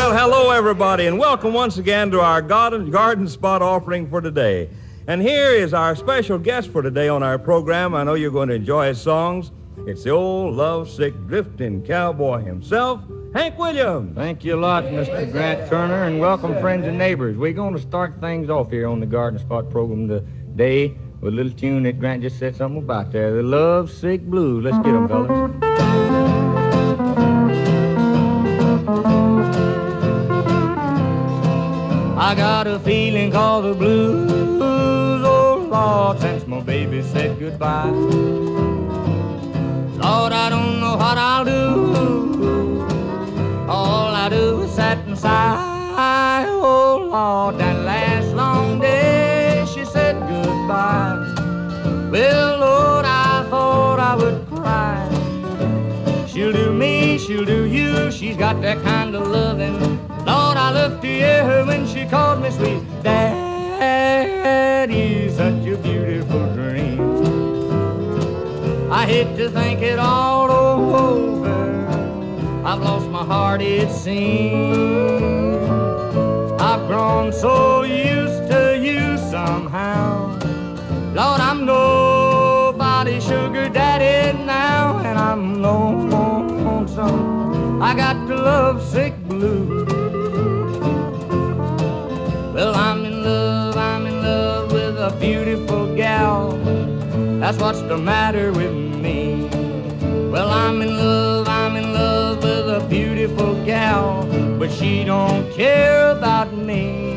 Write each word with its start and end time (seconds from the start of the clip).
Well, 0.00 0.16
hello, 0.16 0.50
everybody, 0.50 1.06
and 1.08 1.18
welcome 1.18 1.52
once 1.52 1.76
again 1.76 2.10
to 2.12 2.22
our 2.22 2.40
garden, 2.40 2.90
garden 2.90 3.28
spot 3.28 3.60
offering 3.60 4.08
for 4.08 4.22
today. 4.22 4.70
And 5.06 5.20
here 5.20 5.50
is 5.50 5.74
our 5.74 5.94
special 5.94 6.38
guest 6.38 6.70
for 6.70 6.80
today 6.80 7.08
on 7.08 7.22
our 7.22 7.38
program. 7.38 7.94
I 7.94 8.02
know 8.02 8.14
you're 8.14 8.30
going 8.30 8.48
to 8.48 8.54
enjoy 8.54 8.86
his 8.88 8.98
songs. 8.98 9.52
It's 9.86 10.02
the 10.02 10.10
old 10.10 10.56
lovesick 10.56 11.12
drifting 11.26 11.84
cowboy 11.84 12.42
himself, 12.42 13.02
Hank 13.34 13.58
Williams. 13.58 14.16
Thank 14.16 14.42
you 14.42 14.56
a 14.56 14.60
lot, 14.60 14.84
Mr. 14.84 15.30
Grant 15.30 15.68
Turner, 15.68 16.04
and 16.04 16.18
welcome, 16.18 16.58
friends 16.60 16.86
and 16.86 16.96
neighbors. 16.96 17.36
We're 17.36 17.52
going 17.52 17.74
to 17.74 17.80
start 17.80 18.18
things 18.20 18.48
off 18.48 18.70
here 18.70 18.88
on 18.88 19.00
the 19.00 19.06
Garden 19.06 19.38
Spot 19.38 19.68
program 19.68 20.08
today 20.08 20.96
with 21.20 21.34
a 21.34 21.36
little 21.36 21.52
tune 21.52 21.82
that 21.82 22.00
Grant 22.00 22.22
just 22.22 22.38
said 22.38 22.56
something 22.56 22.82
about 22.82 23.12
there. 23.12 23.36
The 23.36 23.42
Love 23.42 23.90
Sick 23.90 24.22
Blues. 24.22 24.64
Let's 24.64 24.78
get 24.78 24.92
them, 24.92 25.08
fellas. 25.08 25.50
I 32.22 32.34
got 32.34 32.66
a 32.66 32.78
feeling 32.78 33.32
called 33.32 33.64
the 33.64 33.72
blues, 33.72 34.30
oh 35.24 35.66
Lord, 35.70 36.20
since 36.20 36.46
my 36.46 36.60
baby 36.60 37.02
said 37.02 37.38
goodbye. 37.38 37.88
Lord, 40.04 40.32
I 40.34 40.50
don't 40.50 40.80
know 40.80 40.98
what 40.98 41.16
I'll 41.16 41.46
do. 41.46 42.86
All 43.66 44.14
I 44.14 44.28
do 44.28 44.60
is 44.60 44.70
sit 44.70 44.98
and 45.08 45.18
sigh. 45.18 46.44
Oh 46.46 47.08
Lord, 47.10 47.58
that 47.58 47.84
last 47.86 48.34
long 48.34 48.78
day 48.78 49.64
she 49.74 49.86
said 49.86 50.20
goodbye. 50.20 51.16
Well, 52.12 52.58
Lord, 52.58 53.06
I 53.06 53.46
thought 53.48 53.98
I 53.98 54.14
would 54.14 54.46
cry. 54.46 55.08
She'll 56.26 56.52
do 56.52 56.70
me, 56.70 57.16
she'll 57.16 57.46
do 57.46 57.64
you. 57.64 58.12
She's 58.12 58.36
got 58.36 58.60
that 58.60 58.82
kind 58.82 59.16
of 59.16 59.26
loving. 59.26 59.99
Lord, 60.26 60.56
I 60.56 60.70
looked 60.72 61.02
to 61.02 61.08
hear 61.08 61.64
when 61.66 61.86
she 61.86 62.04
called 62.06 62.42
me 62.42 62.50
sweet. 62.50 62.82
Daddy, 63.02 64.50
such 65.30 65.66
a 65.66 65.76
beautiful 65.76 66.52
dream. 66.54 67.00
I 68.92 69.06
hate 69.06 69.36
to 69.36 69.48
think 69.50 69.80
it 69.82 69.98
all 69.98 70.50
over. 70.50 71.58
I've 72.64 72.80
lost 72.80 73.08
my 73.08 73.24
heart, 73.24 73.62
it 73.62 73.90
seems. 73.90 75.30
I've 76.60 76.86
grown 76.86 77.32
so 77.32 77.82
used 77.82 78.48
to 78.50 78.76
you 78.78 79.16
somehow. 79.16 80.28
Lord, 81.14 81.40
I'm 81.40 81.64
nobody's 81.64 83.24
sugar 83.24 83.68
daddy 83.68 84.36
now, 84.44 84.98
and 84.98 85.18
I'm 85.18 85.62
lonesome. 85.62 87.38
I 87.82 87.94
got 87.94 88.28
the 88.28 88.36
lovesick 88.36 89.14
blues. 89.26 89.89
That's 97.50 97.62
what's 97.62 97.82
the 97.82 97.98
matter 97.98 98.52
with 98.52 98.72
me. 98.72 99.48
Well, 100.30 100.50
I'm 100.50 100.80
in 100.82 100.96
love, 100.96 101.48
I'm 101.48 101.74
in 101.74 101.92
love 101.92 102.44
with 102.44 102.68
a 102.70 102.86
beautiful 102.88 103.56
gal, 103.64 104.24
but 104.56 104.70
she 104.70 105.02
don't 105.02 105.52
care 105.52 106.12
about 106.12 106.54
me. 106.54 107.16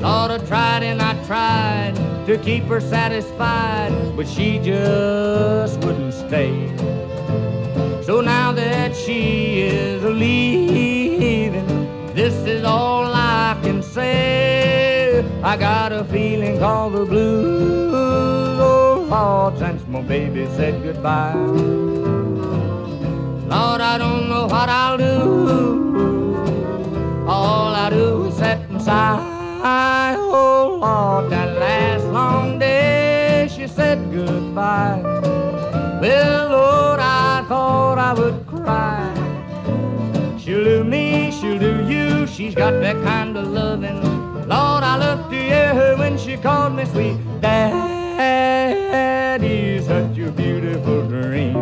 Lord, 0.00 0.30
I 0.30 0.38
tried 0.46 0.84
and 0.84 1.02
I 1.02 1.22
tried 1.26 1.96
to 2.24 2.38
keep 2.38 2.64
her 2.64 2.80
satisfied, 2.80 3.92
but 4.16 4.26
she 4.26 4.58
just 4.58 5.80
wouldn't 5.80 6.14
stay. 6.14 6.74
So 8.04 8.22
now 8.22 8.52
that 8.52 8.96
she 8.96 9.60
is 9.64 10.02
leaving, 10.02 11.66
this 12.14 12.32
is 12.46 12.64
all 12.64 13.04
I 13.04 13.54
can 13.62 13.82
say. 13.82 15.22
I 15.42 15.58
got 15.58 15.92
a 15.92 16.04
feeling 16.04 16.58
called 16.58 16.94
the 16.94 17.04
blues, 17.04 17.85
Lord, 19.08 19.56
since 19.58 19.86
my 19.86 20.02
baby 20.02 20.46
said 20.56 20.82
goodbye. 20.82 21.34
Lord, 23.46 23.80
I 23.80 23.98
don't 23.98 24.28
know 24.28 24.46
what 24.46 24.68
I'll 24.68 24.98
do. 24.98 26.36
All 27.28 27.72
I 27.72 27.88
do 27.90 28.24
is 28.24 28.34
sit 28.34 28.58
and 28.68 28.82
sigh. 28.82 30.16
Oh 30.18 30.78
Lord, 30.80 31.30
that 31.30 31.56
last 31.58 32.04
long 32.06 32.58
day 32.58 33.48
she 33.48 33.68
said 33.68 33.98
goodbye. 34.12 35.00
Well, 36.00 36.48
Lord, 36.50 37.00
I 37.00 37.44
thought 37.48 37.98
I 37.98 38.12
would 38.12 38.44
cry. 38.46 39.14
She'll 40.36 40.64
do 40.64 40.84
me, 40.84 41.30
she'll 41.30 41.58
do 41.58 41.86
you. 41.86 42.26
She's 42.26 42.54
got 42.56 42.72
that 42.80 42.96
kind 43.04 43.36
of 43.36 43.46
loving. 43.46 44.02
Lord, 44.48 44.82
I 44.82 44.96
looked 44.98 45.30
to 45.30 45.36
hear 45.36 45.74
her 45.74 45.96
when 45.96 46.18
she 46.18 46.36
called 46.36 46.74
me 46.74 46.84
sweet. 46.86 47.16
Daddy, 48.16 49.80
such 49.82 50.18
a 50.18 50.30
beautiful 50.30 51.06
dream. 51.06 51.56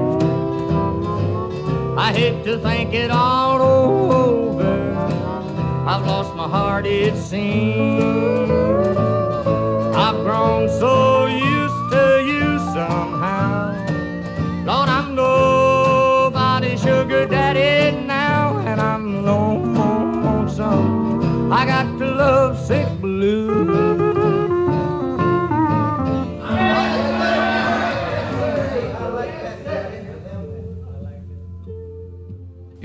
I 1.98 2.12
hate 2.12 2.44
to 2.44 2.58
think 2.58 2.94
it 2.94 3.10
all 3.10 3.60
over. 3.60 4.94
I've 5.86 6.06
lost 6.06 6.34
my 6.36 6.48
heart, 6.48 6.86
it 6.86 7.16
seems. 7.16 8.50
I've 9.96 10.22
grown 10.24 10.68
so 10.68 11.23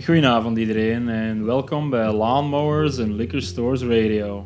Goedenavond 0.09 0.58
iedereen 0.58 1.09
en 1.09 1.46
welkom 1.46 1.90
bij 1.90 2.12
Lawnmowers 2.12 3.00
and 3.00 3.12
Liquor 3.12 3.42
Stores 3.42 3.81
Radio. 3.81 4.46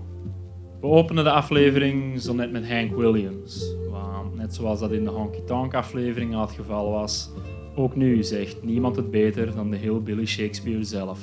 We 0.82 0.88
openen 0.88 1.24
de 1.24 1.32
aflevering 1.32 2.22
zo 2.22 2.34
net 2.34 2.52
met 2.52 2.70
Hank 2.70 2.96
Williams. 2.96 3.76
Want 3.90 4.36
net 4.36 4.56
zoals 4.56 4.80
dat 4.80 4.92
in 4.92 5.04
de 5.04 5.10
Honky 5.10 5.42
Tonk 5.46 5.74
aflevering 5.74 6.36
al 6.36 6.42
het 6.42 6.52
geval 6.52 6.92
was, 6.92 7.30
ook 7.76 7.96
nu 7.96 8.24
zegt 8.24 8.64
niemand 8.64 8.96
het 8.96 9.12
beter 9.12 9.56
dan 9.56 9.70
de 9.70 9.78
Hillbilly 9.78 10.26
Shakespeare 10.26 10.84
zelf. 10.84 11.20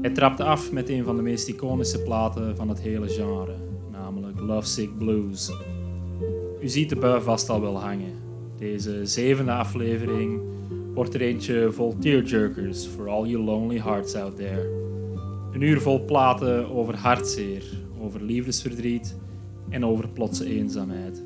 Hij 0.00 0.10
trapte 0.10 0.44
af 0.44 0.72
met 0.72 0.88
een 0.88 1.04
van 1.04 1.16
de 1.16 1.22
meest 1.22 1.48
iconische 1.48 2.02
platen 2.02 2.56
van 2.56 2.68
het 2.68 2.80
hele 2.80 3.08
genre, 3.08 3.54
namelijk 3.92 4.40
Lovesick 4.40 4.98
Blues. 4.98 5.52
U 6.60 6.68
ziet 6.68 6.88
de 6.88 6.96
bui 6.96 7.20
vast 7.20 7.48
al 7.48 7.60
wel 7.60 7.80
hangen. 7.80 8.12
Deze 8.58 9.06
zevende 9.06 9.52
aflevering 9.52 10.40
wordt 10.94 11.14
er 11.14 11.20
eentje 11.20 11.72
vol 11.72 11.96
tearjerkers 11.98 12.86
for 12.86 13.08
all 13.08 13.26
you 13.26 13.44
lonely 13.44 13.78
hearts 13.78 14.14
out 14.14 14.36
there. 14.36 14.62
Een 15.52 15.60
uur 15.60 15.80
vol 15.80 16.04
platen 16.04 16.70
over 16.70 16.96
hartzeer, 16.96 17.62
over 18.00 18.22
liefdesverdriet 18.22 19.16
en 19.70 19.84
over 19.84 20.08
plotse 20.08 20.44
eenzaamheid. 20.46 21.22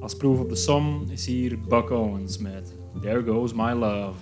Als 0.00 0.14
proef 0.14 0.38
op 0.38 0.48
de 0.48 0.56
som 0.56 1.06
is 1.10 1.26
hier 1.26 1.58
Buck 1.68 1.90
Owens 1.90 2.38
met 2.38 2.74
There 3.00 3.22
Goes 3.22 3.52
My 3.52 3.72
Love. 3.72 4.18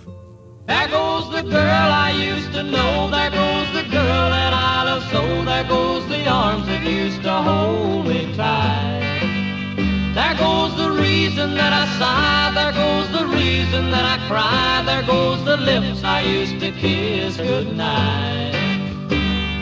There 0.65 0.89
goes 0.89 1.29
the 1.29 1.49
girl 1.49 1.89
I 2.09 2.33
used 2.33 2.53
to 2.53 2.61
know. 2.61 3.09
There 3.09 3.31
goes 3.31 3.71
the 3.71 3.89
girl 3.89 4.29
that 4.29 4.53
I 4.53 4.83
love 4.85 5.03
so. 5.11 5.43
There 5.45 5.67
goes 5.67 6.07
the 6.07 6.29
arms 6.29 6.65
that 6.65 6.83
used 6.83 7.21
to 7.21 7.31
hold 7.31 8.07
me 8.07 8.35
tight. 8.35 9.01
There 10.13 10.35
goes 10.37 10.75
the 10.75 10.91
reason 10.91 11.55
that 11.55 11.73
I 11.73 11.85
sigh. 11.99 12.50
Goes 13.81 13.91
that 13.93 14.05
I 14.05 14.27
cry. 14.27 14.83
There 14.85 15.03
goes 15.03 15.43
the 15.43 15.57
lips 15.57 16.03
I 16.03 16.21
used 16.21 16.59
to 16.59 16.71
kiss 16.71 17.37
goodnight. 17.37 18.53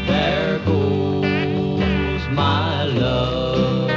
There 0.07 0.59
goes 0.65 2.27
my 2.29 2.83
love. 2.83 3.87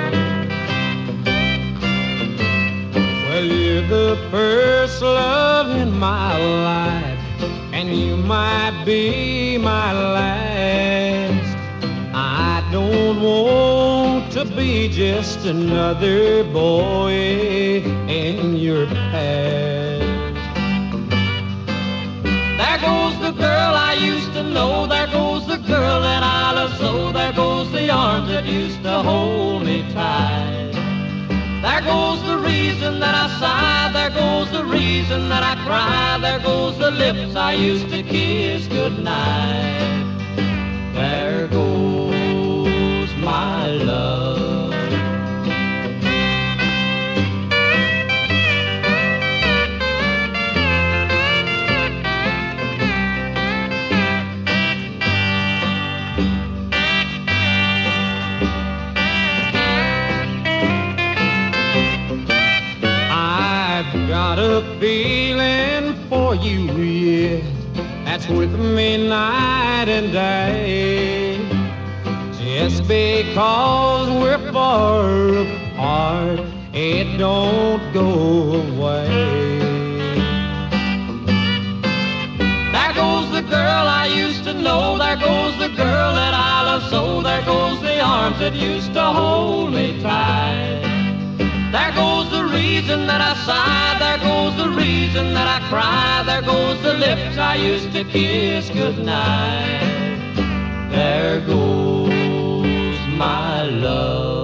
Well, 3.29 3.44
you're 3.44 3.87
the 3.88 4.17
first 4.31 5.02
love 5.02 5.76
in 5.76 5.99
my 5.99 6.38
life, 6.38 7.19
and 7.73 7.93
you 7.93 8.17
might 8.17 8.85
be 8.87 9.58
my 9.58 9.93
last. 9.93 11.56
I 12.14 12.62
don't 12.70 13.20
want 13.20 14.31
to 14.32 14.44
be 14.44 14.88
just 14.88 15.47
another 15.47 16.44
boy 16.44 17.82
in 18.08 18.56
your 18.56 18.87
past. 18.87 19.92
The 23.23 23.31
girl 23.31 23.73
I 23.91 23.95
used 23.95 24.33
to 24.33 24.43
know. 24.43 24.87
There 24.87 25.07
goes 25.07 25.47
the 25.47 25.57
girl 25.57 26.01
that 26.03 26.23
I 26.25 26.53
love 26.53 26.77
so. 26.77 27.13
There 27.13 27.33
goes 27.33 27.71
the 27.71 27.89
arms 27.89 28.29
that 28.29 28.45
used 28.45 28.83
to 28.83 29.03
hold 29.03 29.65
me 29.65 29.83
tight. 29.93 30.73
There 31.63 31.83
goes 31.83 32.21
the 32.25 32.39
reason 32.39 32.99
that 32.99 33.15
I 33.15 33.27
sigh. 33.41 33.91
There 33.93 34.11
goes 34.11 34.51
the 34.51 34.65
reason 34.65 35.29
that 35.29 35.45
I 35.45 35.55
cry. 35.65 36.19
There 36.21 36.41
goes 36.41 36.77
the 36.79 36.91
lips 36.91 37.37
I 37.37 37.53
used 37.53 37.89
to 37.91 38.03
kiss 38.03 38.67
goodnight. 38.67 40.03
There 40.95 41.47
goes 41.47 43.15
my 43.17 43.69
love. 43.69 44.22
That's 68.23 68.39
with 68.39 68.55
me 68.55 69.09
night 69.09 69.89
and 69.89 70.13
day. 70.13 71.39
Just 72.39 72.87
because 72.87 74.09
we're 74.11 74.53
far 74.53 75.39
apart, 75.39 76.39
it 76.73 77.19
don't 77.19 77.83
go 77.93 78.63
away. 78.63 79.59
There 82.71 82.95
goes 82.95 83.29
the 83.33 83.43
girl 83.43 83.87
I 83.89 84.07
used 84.15 84.45
to 84.45 84.55
know. 84.55 84.99
There 84.99 85.17
goes 85.17 85.59
the 85.59 85.75
girl 85.75 86.15
that 86.15 86.33
I 86.33 86.63
love 86.63 86.85
so. 86.91 87.23
There 87.23 87.45
goes 87.45 87.81
the 87.81 88.01
arms 88.01 88.39
that 88.39 88.55
used 88.55 88.93
to 88.93 89.03
hold 89.03 89.73
me 89.73 90.01
tight. 90.01 90.83
There 91.73 91.93
goes 91.93 92.22
reason 92.52 93.06
that 93.06 93.20
I 93.20 93.34
sigh. 93.46 93.99
There 93.99 94.19
goes 94.19 94.56
the 94.56 94.70
reason 94.70 95.34
that 95.34 95.49
I 95.56 95.58
cry. 95.69 96.22
There 96.26 96.43
goes 96.43 96.81
the 96.82 96.94
lips 96.94 97.38
I 97.38 97.56
used 97.56 97.93
to 97.93 98.04
kiss 98.04 98.70
goodnight. 98.70 99.82
There 100.90 101.40
goes 101.40 102.99
my 103.16 103.62
love. 103.62 104.43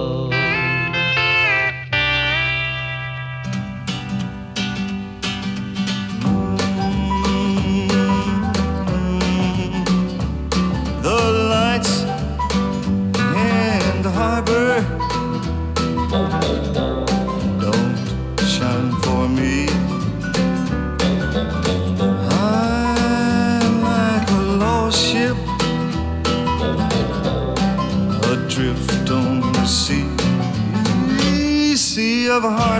the 11.01 11.31
lights 11.49 12.08
of 32.39 32.53
heartbreak, 32.53 32.78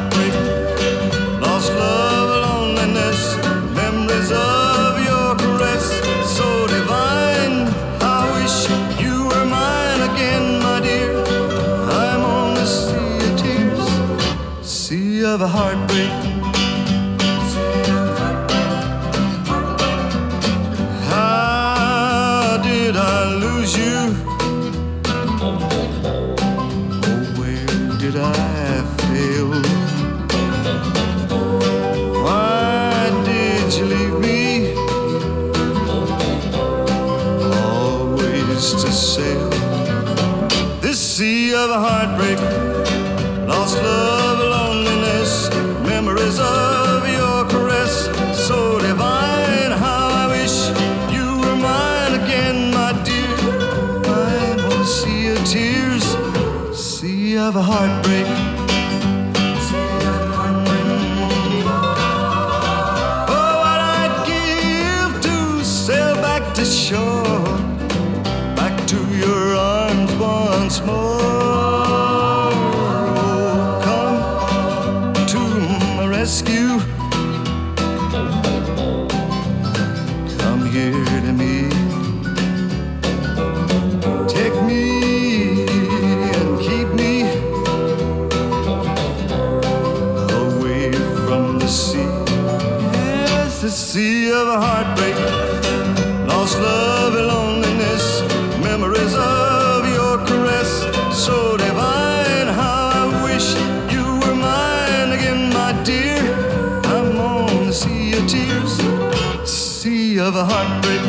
of 110.36 110.48
heartbreak. 110.48 111.02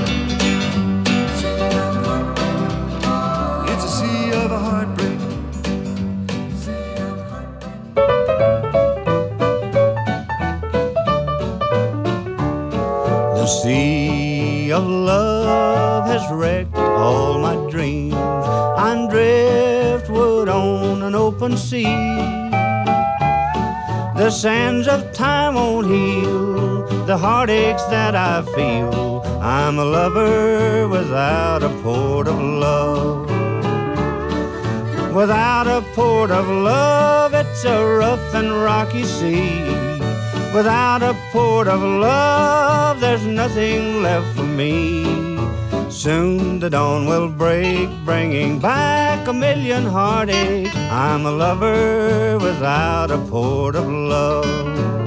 It's 3.70 3.84
a 3.84 3.88
sea 3.88 4.32
of 4.32 4.50
heartbreak. 4.50 5.18
The 13.34 13.46
sea 13.46 14.72
of 14.72 14.86
love 14.86 16.06
has 16.06 16.32
wrecked 16.32 16.74
all 16.76 17.38
my 17.38 17.56
dreams. 17.70 18.14
I'm 18.14 19.08
driftwood 19.08 20.48
on 20.48 21.02
an 21.02 21.14
open 21.14 21.58
sea. 21.58 21.84
The 24.16 24.30
sands 24.30 24.88
of 24.88 25.12
time 25.12 25.56
won't 25.56 25.88
heal 25.88 26.86
the 27.06 27.18
heartaches 27.18 27.84
that 27.88 28.14
I 28.14 28.42
feel. 28.54 29.09
I'm 29.42 29.78
a 29.78 29.84
lover 29.84 30.86
without 30.86 31.62
a 31.62 31.70
port 31.82 32.28
of 32.28 32.38
love. 32.38 33.26
Without 35.14 35.66
a 35.66 35.80
port 35.94 36.30
of 36.30 36.46
love, 36.46 37.32
it's 37.32 37.64
a 37.64 37.82
rough 37.82 38.34
and 38.34 38.52
rocky 38.52 39.02
sea. 39.02 39.64
Without 40.54 41.02
a 41.02 41.16
port 41.32 41.68
of 41.68 41.80
love, 41.80 43.00
there's 43.00 43.24
nothing 43.24 44.02
left 44.02 44.36
for 44.36 44.44
me. 44.44 45.38
Soon 45.88 46.60
the 46.60 46.68
dawn 46.68 47.06
will 47.06 47.30
break, 47.30 47.88
bringing 48.04 48.58
back 48.58 49.26
a 49.26 49.32
million 49.32 49.84
heartaches. 49.84 50.74
I'm 50.90 51.24
a 51.24 51.32
lover 51.32 52.38
without 52.38 53.10
a 53.10 53.16
port 53.16 53.74
of 53.74 53.88
love. 53.88 54.99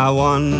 My 0.00 0.10
one 0.10 0.52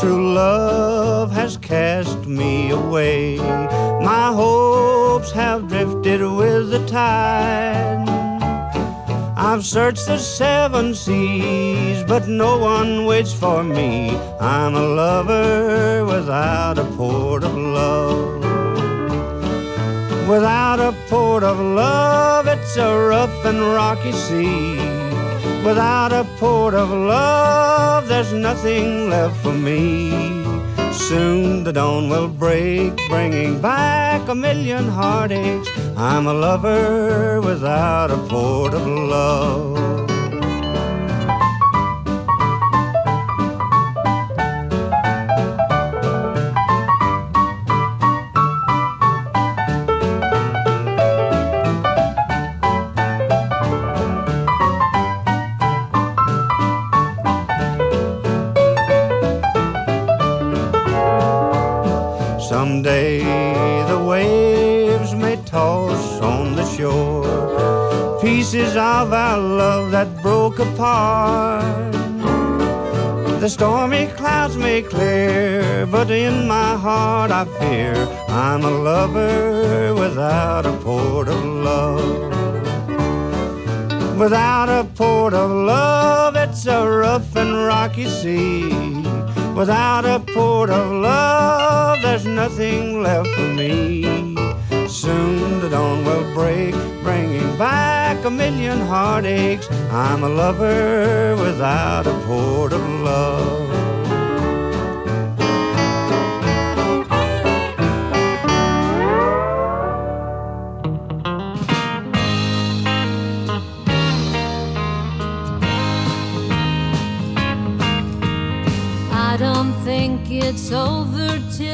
true 0.00 0.32
love 0.32 1.30
has 1.32 1.58
cast 1.58 2.24
me 2.24 2.70
away. 2.70 3.36
My 3.36 4.32
hopes 4.32 5.30
have 5.32 5.68
drifted 5.68 6.22
with 6.22 6.70
the 6.70 6.82
tide. 6.86 8.08
I've 9.36 9.66
searched 9.66 10.06
the 10.06 10.16
seven 10.16 10.94
seas, 10.94 12.02
but 12.04 12.26
no 12.26 12.56
one 12.56 13.04
waits 13.04 13.34
for 13.34 13.62
me. 13.62 14.16
I'm 14.40 14.74
a 14.74 14.86
lover 15.02 16.06
without 16.06 16.78
a 16.78 16.84
port 16.96 17.44
of 17.44 17.54
love. 17.54 18.40
Without 20.26 20.80
a 20.80 20.94
port 21.10 21.42
of 21.42 21.60
love, 21.60 22.46
it's 22.46 22.78
a 22.78 22.90
rough 22.96 23.44
and 23.44 23.60
rocky 23.60 24.12
sea. 24.12 24.99
Without 25.64 26.12
a 26.12 26.24
port 26.38 26.74
of 26.74 26.90
love, 26.90 28.08
there's 28.08 28.32
nothing 28.32 29.10
left 29.10 29.36
for 29.42 29.52
me. 29.52 30.10
Soon 30.92 31.64
the 31.64 31.72
dawn 31.72 32.08
will 32.08 32.28
break, 32.28 32.96
bringing 33.08 33.60
back 33.60 34.26
a 34.28 34.34
million 34.34 34.88
heartaches. 34.88 35.68
I'm 35.96 36.26
a 36.26 36.32
lover 36.32 37.40
without 37.42 38.10
a 38.10 38.16
port 38.28 38.72
of 38.72 38.86
love. 38.86 40.09
Someday 62.50 63.22
the 63.86 64.04
waves 64.04 65.14
may 65.14 65.36
toss 65.46 66.20
on 66.20 66.56
the 66.56 66.64
shore 66.64 68.18
pieces 68.20 68.74
of 68.74 69.12
our 69.12 69.38
love 69.38 69.92
that 69.92 70.20
broke 70.20 70.58
apart. 70.58 71.92
The 73.38 73.48
stormy 73.48 74.08
clouds 74.16 74.56
may 74.56 74.82
clear, 74.82 75.86
but 75.86 76.10
in 76.10 76.48
my 76.48 76.76
heart 76.76 77.30
I 77.30 77.44
fear 77.60 77.94
I'm 78.26 78.64
a 78.64 78.70
lover 78.70 79.94
without 79.94 80.66
a 80.66 80.72
port 80.78 81.28
of 81.28 81.44
love. 81.44 82.30
Without 84.18 84.68
a 84.68 84.82
port 84.96 85.34
of 85.34 85.52
love, 85.52 86.34
it's 86.34 86.66
a 86.66 86.84
rough 86.84 87.36
and 87.36 87.54
rocky 87.54 88.06
sea. 88.08 88.99
Without 89.54 90.04
a 90.04 90.20
port 90.32 90.70
of 90.70 90.90
love, 90.90 91.98
there's 92.02 92.24
nothing 92.24 93.02
left 93.02 93.28
for 93.28 93.48
me. 93.54 94.02
Soon 94.88 95.60
the 95.60 95.68
dawn 95.68 96.04
will 96.04 96.34
break, 96.34 96.74
bringing 97.02 97.56
back 97.58 98.24
a 98.24 98.30
million 98.30 98.80
heartaches. 98.80 99.68
I'm 99.90 100.22
a 100.24 100.28
lover 100.28 101.36
without 101.36 102.06
a 102.06 102.14
port 102.26 102.72
of 102.72 102.82
love. 102.82 103.69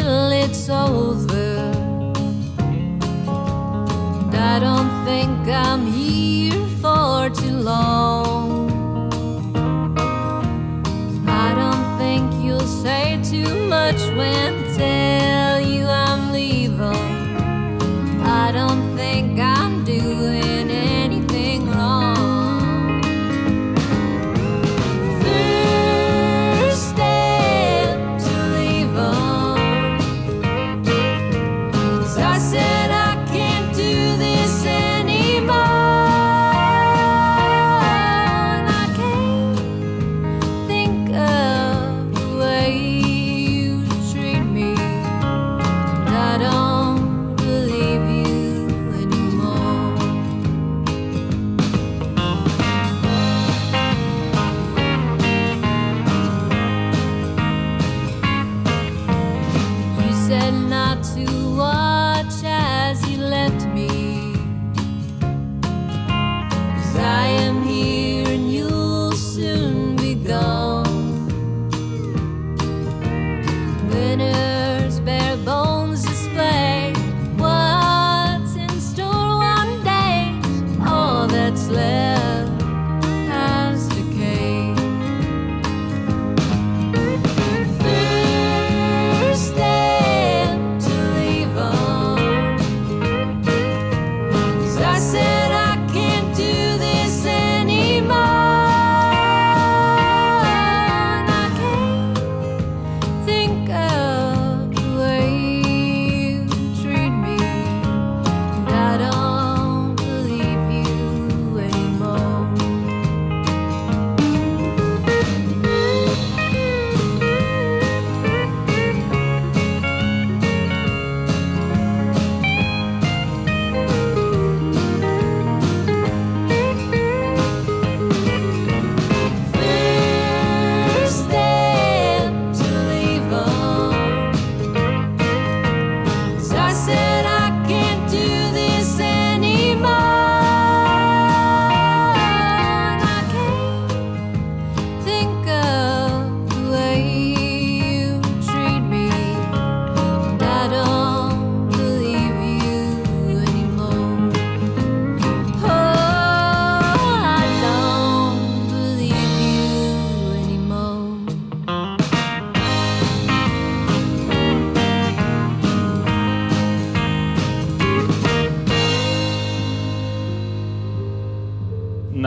Till 0.07 0.31
it's 0.31 0.69
over. 0.69 1.49
And 4.21 4.35
I 4.37 4.61
don't 4.61 4.93
think 5.05 5.37
I'm 5.49 5.85
here 6.01 6.65
for 6.81 7.29
too 7.41 7.57
long. 7.73 8.71
I 11.27 11.49
don't 11.61 11.87
think 11.99 12.25
you'll 12.45 12.73
say 12.85 13.21
too 13.33 13.53
much 13.77 14.01
when 14.19 14.65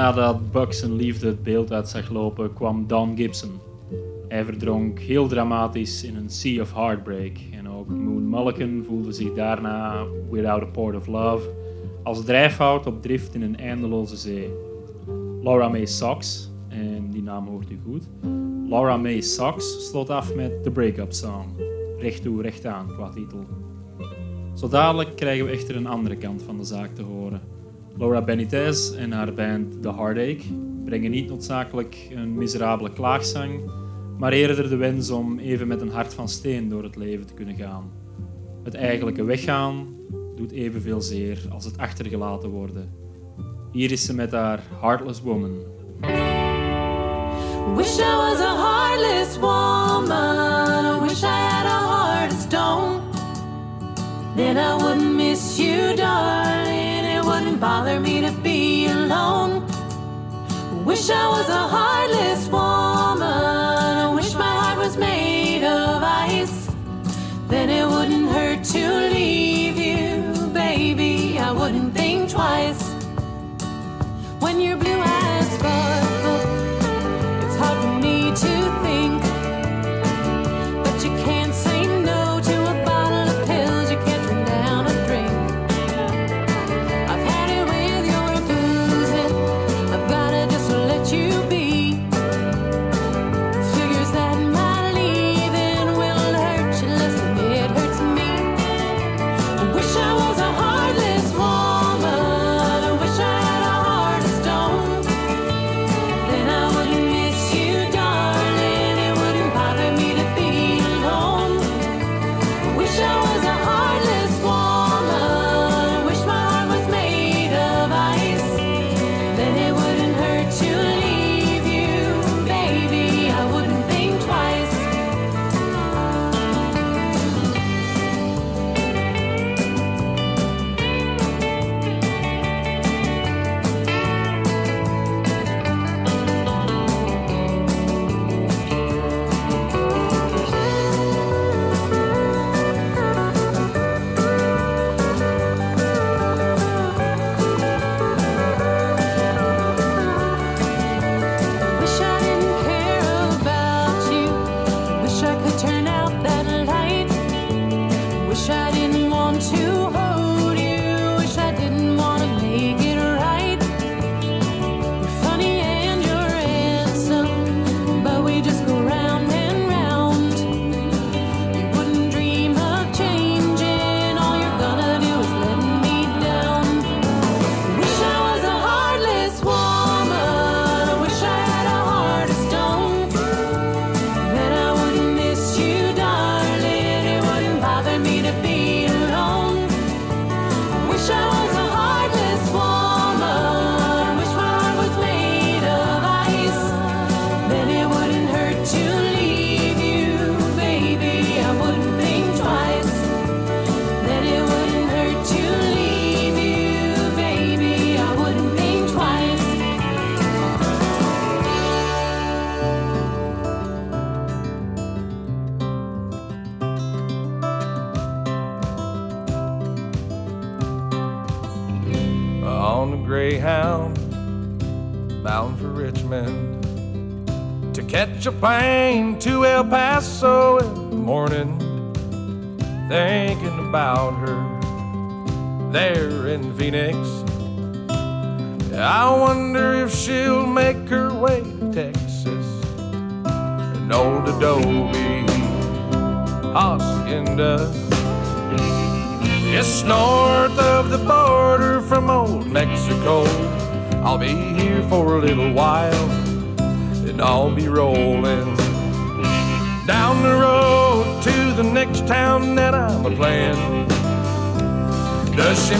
Nadat 0.10 0.52
Buck 0.52 0.74
zijn 0.74 0.96
liefde 0.96 1.28
het 1.28 1.44
beeld 1.44 1.72
uit 1.72 1.90
zag 1.90 2.10
lopen, 2.10 2.54
kwam 2.54 2.88
Don 2.88 3.18
Gibson. 3.18 3.52
Hij 4.28 4.46
verdronk 4.46 5.00
heel 5.00 5.28
dramatisch 5.28 6.04
in 6.04 6.16
een 6.16 6.30
sea 6.30 6.62
of 6.62 6.74
heartbreak. 6.74 7.38
En 7.52 7.70
ook 7.70 7.88
Moon 7.88 8.30
Mulligan 8.30 8.84
voelde 8.88 9.12
zich 9.12 9.34
daarna, 9.34 10.06
without 10.30 10.62
a 10.62 10.66
port 10.66 10.96
of 10.96 11.08
love, 11.08 11.50
als 12.04 12.26
drijfhout 12.26 12.86
op 12.86 13.02
drift 13.02 13.36
in 13.36 13.42
een 13.42 13.58
eindeloze 13.58 14.18
zee. 14.18 14.50
Laura 15.44 15.70
May 15.70 15.86
Sox, 15.86 16.52
en 16.68 17.10
die 17.12 17.24
naam 17.24 17.48
hoort 17.48 17.70
u 17.70 17.80
goed, 17.86 18.08
Laura 18.70 18.98
May 18.98 19.22
Sox 19.22 19.88
sloot 19.90 20.10
af 20.10 20.36
met 20.36 20.64
The 20.64 20.72
Breakup 20.72 21.14
Song. 21.14 21.46
Recht 22.00 22.22
toe, 22.22 22.42
recht 22.42 22.66
aan 22.66 22.88
qua 22.88 23.10
titel. 23.10 23.46
Zo 24.54 24.68
dadelijk 24.68 25.16
krijgen 25.16 25.46
we 25.46 25.52
echter 25.52 25.76
een 25.76 25.88
andere 25.88 26.16
kant 26.16 26.42
van 26.42 26.58
de 26.58 26.64
zaak 26.64 26.96
te 26.96 27.02
horen. 27.02 27.59
Laura 28.00 28.22
Benitez 28.22 28.92
en 28.92 29.12
haar 29.12 29.34
band 29.34 29.82
The 29.82 29.94
Heartache 29.94 30.54
brengen 30.86 31.12
niet 31.12 31.30
noodzakelijk 31.30 32.08
een 32.12 32.34
miserabele 32.34 32.92
klaagzang, 32.92 33.72
maar 34.18 34.32
eerder 34.32 34.70
de 34.70 34.76
wens 34.76 35.10
om 35.10 35.40
even 35.40 35.68
met 35.68 35.82
een 35.82 35.92
hart 35.92 36.14
van 36.14 36.30
steen 36.30 36.70
door 36.70 36.84
het 36.84 36.96
leven 36.96 37.26
te 37.26 37.34
kunnen 37.34 37.56
gaan. 37.56 37.92
Het 38.64 38.74
eigenlijke 38.74 39.24
weggaan 39.24 39.88
doet 40.36 40.52
evenveel 40.52 41.02
zeer 41.02 41.46
als 41.50 41.66
het 41.66 41.78
achtergelaten 41.78 42.50
worden. 42.50 42.90
Hier 43.72 43.92
is 43.92 44.06
ze 44.06 44.16
met 44.16 44.32
haar 44.32 44.64
Heartless 44.82 45.22
Woman. 45.22 45.58
Wish 47.76 47.98
I 47.98 48.16
was 48.16 48.40
a 48.40 48.56
heartless 48.56 49.40
woman. 49.40 51.02
Wish 51.02 51.24
I 51.24 51.26
had 51.26 51.66
a 51.66 51.80
heart 51.88 52.32
of 52.32 52.40
stone. 52.40 53.00
Then 54.36 54.58
I 54.58 54.84
wouldn't 54.84 55.16
miss 55.16 55.58
you, 55.58 55.96
darling. 55.96 56.79
Wouldn't 57.30 57.60
bother 57.62 58.00
me 58.00 58.22
to 58.22 58.32
be 58.42 58.88
alone. 58.88 59.64
Wish 60.84 61.12
I 61.12 61.28
was 61.30 61.48
a 61.48 61.68
heartless 61.76 62.48
woman. 62.48 64.16
Wish 64.16 64.34
my 64.34 64.52
heart 64.62 64.80
was 64.80 64.98
made 64.98 65.64
of 65.64 66.02
ice. 66.02 66.72
Then 67.48 67.70
it 67.70 67.86
wouldn't 67.86 68.30
hurt 68.32 68.64
to 68.74 69.10
leave 69.14 69.78
you, 69.78 70.48
baby. 70.48 71.38
I 71.38 71.52
wouldn't 71.52 71.94
think 71.94 72.32
twice. 72.32 72.82
When 74.40 74.60
your 74.60 74.78
blue 74.78 75.00
eyes 75.00 75.29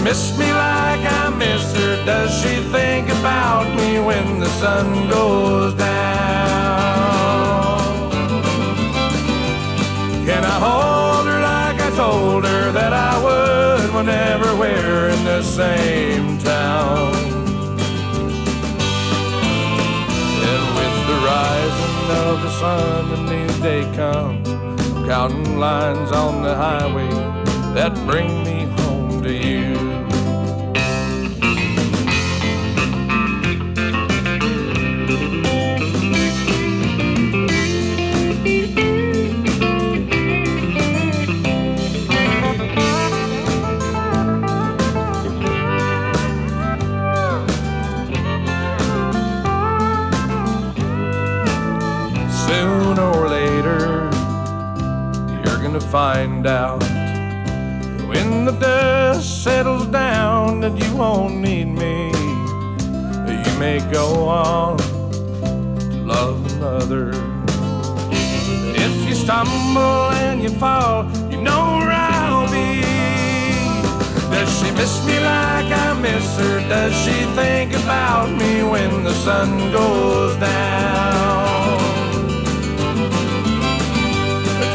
miss 0.04 0.38
me 0.38 0.52
like 0.52 1.04
I 1.22 1.30
miss 1.38 1.76
her? 1.76 2.06
Does 2.06 2.32
she 2.42 2.62
think 2.72 3.10
about 3.10 3.68
me 3.76 4.00
when 4.00 4.40
the 4.40 4.50
sun 4.62 5.10
goes 5.10 5.74
down? 5.74 5.90
Can 10.26 10.44
I 10.46 10.58
hold 10.66 11.28
her 11.28 11.42
like 11.42 11.80
I 11.82 11.90
told 11.96 12.46
her 12.46 12.72
that 12.72 12.94
I 12.94 13.14
would 13.24 13.94
whenever 13.94 14.56
we're 14.56 15.10
in 15.10 15.24
the 15.26 15.42
same 15.42 16.38
town? 16.40 17.14
And 20.50 20.66
with 20.78 20.96
the 21.10 21.18
rising 21.32 21.98
of 22.28 22.42
the 22.46 22.52
sun, 22.62 23.12
a 23.18 23.22
new 23.32 23.50
day 23.62 23.84
comes. 23.96 24.48
Counting 25.08 25.58
lines 25.58 26.12
on 26.12 26.44
the 26.44 26.56
highway 26.56 27.10
that 27.74 27.94
bring 28.06 28.44
me 28.44 28.59
find 56.14 56.48
out 56.48 56.82
when 58.10 58.44
the 58.44 58.56
dust 58.60 59.44
settles 59.44 59.86
down 59.88 60.60
that 60.60 60.76
you 60.84 60.92
won't 60.96 61.36
need 61.36 61.68
me. 61.84 61.96
You 63.46 63.54
may 63.60 63.78
go 63.92 64.08
on 64.28 64.78
to 65.92 65.98
love 66.14 66.40
another. 66.54 67.12
If 68.86 68.96
you 69.08 69.14
stumble 69.14 70.04
and 70.26 70.42
you 70.42 70.50
fall, 70.64 71.06
you 71.32 71.40
know 71.48 71.64
where 71.78 71.92
I'll 71.92 72.50
be. 72.60 72.82
Does 74.34 74.50
she 74.58 74.70
miss 74.80 74.94
me 75.06 75.16
like 75.32 75.70
I 75.86 75.90
miss 76.08 76.28
her? 76.42 76.58
Does 76.76 76.94
she 77.04 77.18
think 77.40 77.70
about 77.84 78.28
me 78.42 78.64
when 78.64 79.04
the 79.04 79.14
sun 79.26 79.50
goes 79.72 80.36
down? 80.38 81.80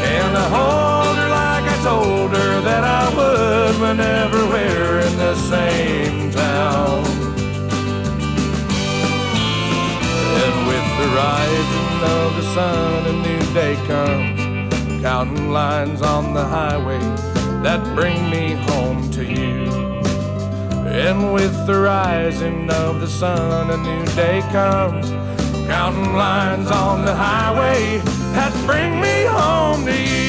Can 0.01 0.29
I 0.43 0.47
hold 0.55 0.94
told 1.85 2.31
her 2.31 2.61
that 2.61 2.83
I 2.83 3.03
would 3.15 3.79
whenever 3.79 4.39
we're 4.47 5.01
in 5.01 5.15
the 5.17 5.35
same 5.35 6.31
town? 6.31 7.05
And 10.43 10.55
with 10.71 10.87
the 10.99 11.09
rising 11.23 11.97
of 12.17 12.27
the 12.39 12.45
sun, 12.55 13.05
a 13.05 13.15
new 13.27 13.43
day 13.53 13.75
comes, 13.85 14.41
counting 15.03 15.51
lines 15.51 16.01
on 16.01 16.33
the 16.33 16.43
highway 16.43 16.97
that 17.61 17.81
bring 17.93 18.31
me 18.31 18.53
home 18.69 19.11
to 19.11 19.23
you. 19.23 19.69
And 20.89 21.35
with 21.35 21.55
the 21.67 21.79
rising 21.81 22.67
of 22.71 22.99
the 22.99 23.07
sun, 23.21 23.69
a 23.69 23.77
new 23.77 24.05
day 24.15 24.41
comes, 24.51 25.11
counting 25.67 26.13
lines 26.15 26.71
on 26.71 27.05
the 27.05 27.13
highway 27.13 27.99
that 28.33 28.53
bring 28.65 28.99
me 28.99 29.25
home 29.25 29.85
to 29.85 29.95
you. 29.95 30.24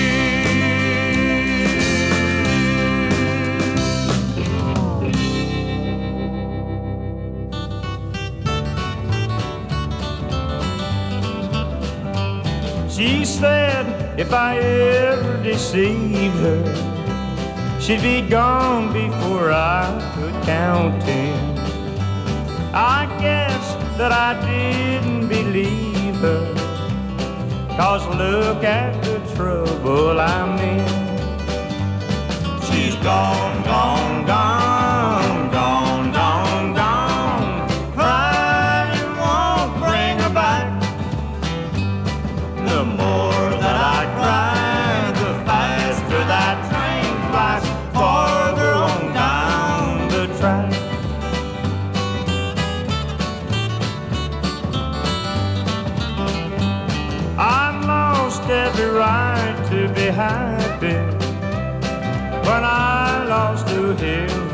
She 12.97 13.27
said 13.27 14.19
if 14.19 14.33
I 14.33 14.57
ever 14.57 15.43
deceived 15.43 16.35
her, 16.37 16.65
she'd 17.79 18.01
be 18.01 18.23
gone 18.23 18.91
before 18.91 19.53
I 19.53 19.85
could 20.15 20.33
count 20.45 21.03
ten. 21.03 21.59
I 22.73 23.05
guess 23.21 23.75
that 23.99 24.13
I 24.13 24.33
didn't 24.47 25.29
believe 25.29 26.17
her, 26.25 26.55
cause 27.77 28.07
look 28.17 28.65
at 28.65 28.95
the 29.05 29.19
trouble 29.35 30.19
I'm 30.19 30.59
in. 30.59 30.89
She's 32.63 32.97
gone, 33.05 33.63
gone, 33.65 34.25
gone, 34.25 34.66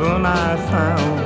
heaven 0.03 0.27
I 0.27 0.57
found. 0.71 1.21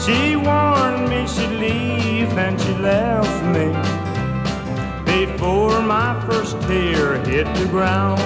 She 0.00 0.36
warned 0.36 1.08
me 1.08 1.26
she'd 1.26 1.50
leave 1.58 2.36
and 2.38 2.60
she 2.60 2.72
left 2.74 3.42
me 3.54 3.66
before 5.04 5.80
my 5.82 6.20
first 6.26 6.60
tear 6.62 7.18
hit 7.24 7.46
the 7.56 7.66
ground. 7.66 8.20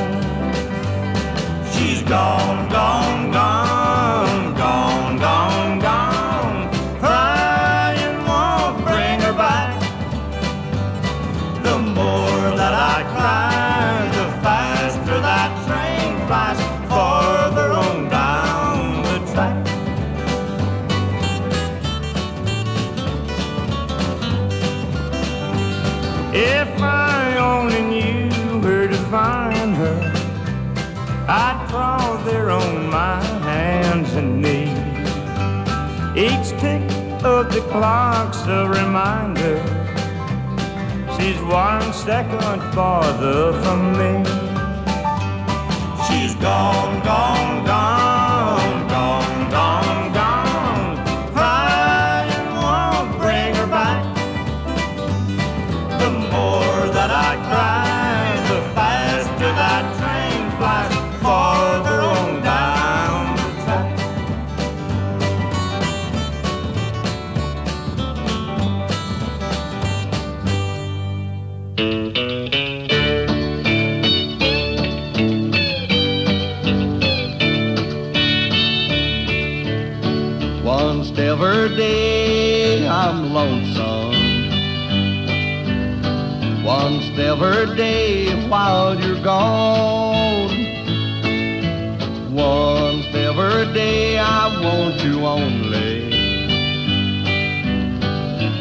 She's 1.72 2.02
gone, 2.02 2.68
gone, 2.68 3.30
gone, 3.32 4.54
gone, 4.56 5.18
gone, 5.18 5.78
gone. 5.78 6.68
Crying 7.00 8.18
won't 8.28 8.76
bring 8.84 9.20
her 9.26 9.32
back. 9.32 9.80
The 11.62 11.78
more 11.78 12.56
that 12.60 12.74
I 12.74 13.02
cry, 13.14 13.47
of 37.24 37.52
the 37.52 37.60
clock's 37.72 38.42
a 38.46 38.68
reminder. 38.68 39.56
She's 41.16 41.40
one 41.42 41.92
second 41.92 42.60
farther 42.74 43.52
from 43.62 43.92
me. 43.92 44.24
She's 46.06 46.34
gone, 46.36 47.02
gone, 47.04 47.64
gone, 47.66 48.17
while 88.48 88.98
you're 88.98 89.22
gone. 89.22 90.48
Once 92.32 93.06
every 93.14 93.72
day 93.74 94.18
I 94.18 94.46
want 94.62 95.02
you 95.04 95.26
only. 95.26 96.08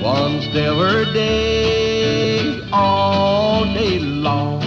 Once 0.03 0.45
every 0.55 1.05
day, 1.13 2.61
all 2.71 3.63
day 3.63 3.99
long. 3.99 4.63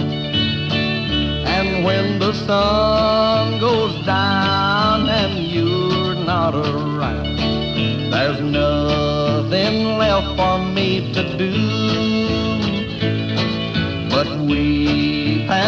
And 1.55 1.85
when 1.85 2.19
the 2.19 2.33
sun 2.33 3.59
goes 3.59 3.93
down 4.05 5.07
and 5.07 5.45
you're 5.45 6.15
not 6.15 6.55
around, 6.55 7.37
there's 8.11 8.41
nothing 8.41 9.97
left 9.97 10.35
for 10.35 10.57
me 10.57 11.13
to 11.13 11.37
do 11.37 11.90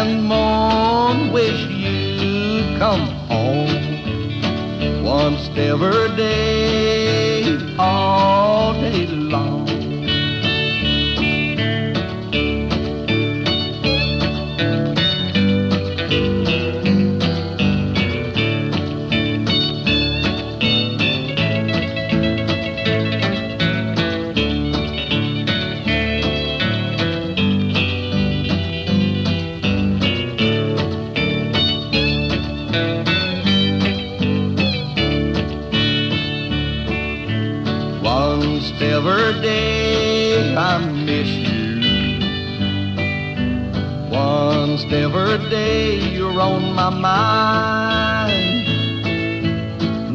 and 0.04 0.24
mourn, 0.24 1.32
wish 1.32 1.60
you'd 1.66 2.78
come 2.78 3.06
home. 3.30 5.02
Once 5.02 5.48
every 5.56 6.14
day, 6.16 6.53
day 45.54 45.98
you're 46.14 46.40
on 46.40 46.62
my 46.74 46.90
mind. 46.90 48.66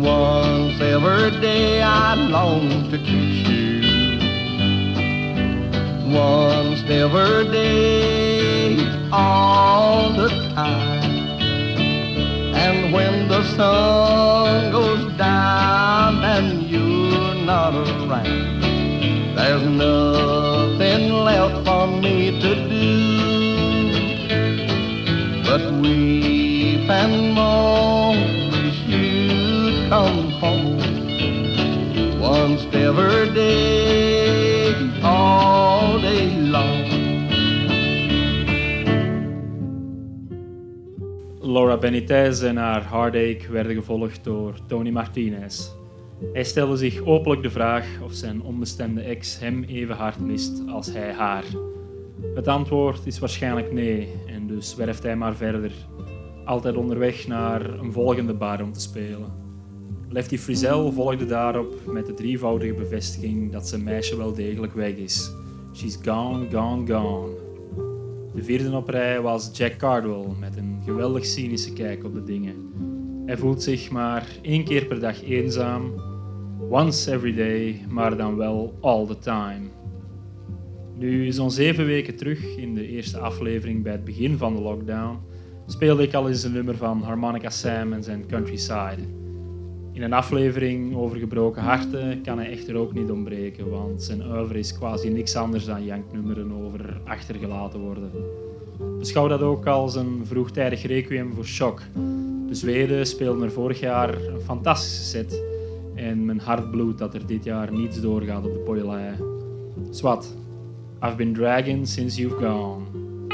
Once 0.02 0.82
every 0.82 1.32
day 1.40 1.82
I 1.82 2.16
long 2.16 2.92
to 2.92 2.98
kiss 2.98 3.36
you. 3.48 3.70
once 6.10 6.82
every 6.90 7.44
day, 7.52 8.78
all 9.12 10.12
the 10.22 10.30
time. 10.56 11.14
And 12.66 12.78
when 12.94 13.28
the 13.28 13.44
sun 13.56 14.39
but 25.50 25.82
weep 25.82 26.88
and 26.90 27.34
moan. 27.34 28.18
Wish 28.52 28.82
you'd 28.86 29.90
come 29.90 30.30
home 30.44 30.78
once 32.22 32.64
every 32.86 33.34
day, 33.34 34.76
all 35.02 36.00
day 36.00 36.30
long. 36.56 36.88
Laura 41.42 41.78
Benitez 41.78 42.44
en 42.44 42.58
haar 42.58 42.90
Heartache 42.90 43.52
werden 43.52 43.76
gevolgd 43.76 44.24
door 44.24 44.54
Tony 44.68 44.90
Martinez. 44.90 45.70
Hij 46.34 46.44
stelde 46.44 46.78
zich 46.78 47.02
openlijk 47.06 47.42
de 47.42 47.50
vraag 47.50 47.86
of 48.04 48.14
zijn 48.14 48.42
onbestemde 48.42 49.02
ex 49.02 49.40
hem 49.40 49.64
even 49.64 49.96
hard 49.96 50.20
mist 50.20 50.62
als 50.68 50.94
hij 50.94 51.14
haar. 51.14 51.44
Het 52.36 52.48
antwoord 52.48 53.06
is 53.06 53.20
waarschijnlijk 53.20 53.72
nee, 53.72 54.08
en 54.28 54.48
dus 54.48 54.76
werft 54.76 55.04
hij 55.04 55.16
maar 55.16 55.36
verder. 55.36 55.72
Altijd 56.46 56.76
onderweg 56.78 57.28
naar 57.28 57.80
een 57.80 57.92
volgende 57.92 58.34
bar 58.34 58.62
om 58.62 58.74
te 58.74 58.80
spelen. 58.80 59.40
Lefty 60.10 60.38
Frizzell 60.38 60.92
volgde 60.92 61.26
daarop 61.26 61.74
met 61.86 62.06
de 62.06 62.14
drievoudige 62.14 62.74
bevestiging 62.74 63.52
dat 63.52 63.68
zijn 63.68 63.84
meisje 63.84 64.18
wel 64.18 64.34
degelijk 64.34 64.74
weg 64.74 64.96
is. 64.96 65.32
She's 65.74 65.98
gone, 66.04 66.48
gone, 66.52 66.94
gone. 66.94 67.30
De 68.36 68.44
vierde 68.44 68.76
op 68.76 68.90
rij 68.90 69.22
was 69.22 69.58
Jack 69.58 69.78
Cardwell 69.78 70.26
met 70.40 70.58
een 70.58 70.82
geweldig 70.86 71.26
cynische 71.26 71.74
kijk 71.74 72.04
op 72.04 72.14
de 72.14 72.24
dingen. 72.24 72.56
Hij 73.26 73.38
voelt 73.38 73.64
zich 73.64 73.90
maar 73.92 74.28
één 74.42 74.64
keer 74.64 74.86
per 74.86 75.00
dag 75.00 75.24
eenzaam, 75.24 75.94
once 76.70 77.12
every 77.12 77.34
day, 77.34 77.86
maar 77.90 78.18
dan 78.18 78.36
wel 78.36 78.78
all 78.82 79.06
the 79.06 79.20
time. 79.20 79.79
Nu, 81.00 81.32
zo'n 81.32 81.52
zeven 81.52 81.86
weken 81.86 82.16
terug, 82.16 82.58
in 82.58 82.76
de 82.76 82.88
eerste 82.88 83.18
aflevering 83.18 83.84
bij 83.84 83.92
het 83.92 84.04
begin 84.04 84.38
van 84.38 84.56
de 84.56 84.62
lockdown, 84.62 85.18
speelde 85.66 86.04
ik 86.04 86.14
al 86.14 86.28
eens 86.28 86.44
een 86.44 86.52
nummer 86.52 86.78
van 86.78 87.02
Harmonica 87.02 87.50
Sam 87.50 87.94
en 87.94 88.04
zijn 88.04 88.26
Countryside. 88.28 89.02
In 89.94 90.02
een 90.02 90.14
aflevering 90.14 90.96
over 90.96 91.18
gebroken 91.18 91.62
harten 91.62 92.22
kan 92.22 92.38
hij 92.38 92.52
echter 92.52 92.76
ook 92.76 92.94
niet 92.94 93.10
ontbreken, 93.10 93.70
want 93.70 94.04
zijn 94.04 94.22
oeuvre 94.32 94.60
is 94.60 94.78
quasi 94.78 95.10
niks 95.10 95.36
anders 95.36 95.66
dan 95.66 95.84
janknummeren 95.84 96.52
over 96.52 97.02
achtergelaten 97.06 97.80
worden. 97.80 98.12
Beschouw 98.98 99.28
dat 99.28 99.42
ook 99.42 99.66
als 99.66 99.96
een 99.96 100.22
vroegtijdig 100.24 100.84
requiem 100.84 101.34
voor 101.34 101.46
shock. 101.46 101.82
De 102.48 102.56
Zweden 102.56 103.06
speelden 103.06 103.44
er 103.44 103.52
vorig 103.52 103.80
jaar 103.80 104.14
een 104.14 104.40
fantastische 104.40 105.04
set 105.04 105.44
en 105.96 106.26
mijn 106.26 106.40
hart 106.40 106.72
bloedt 106.72 107.00
dat 107.00 107.14
er 107.14 107.26
dit 107.26 107.44
jaar 107.44 107.72
niets 107.72 108.02
doorgaat 108.02 108.46
op 108.46 108.54
de 108.54 108.60
Poilai. 108.60 109.14
Swat, 109.90 110.38
I've 111.02 111.16
been 111.16 111.32
dragging 111.32 111.86
since 111.86 112.18
you've 112.18 112.42
gone. 112.42 113.30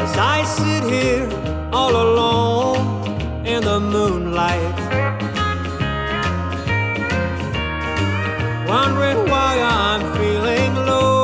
As 0.00 0.16
I 0.18 0.42
sit 0.44 0.82
here 0.90 1.28
all 1.72 1.94
alone 1.94 3.46
in 3.46 3.62
the 3.62 3.78
moonlight, 3.78 4.74
wondering 8.68 9.30
why 9.30 9.60
I'm 9.62 10.00
feeling 10.18 10.74
low. 10.74 11.15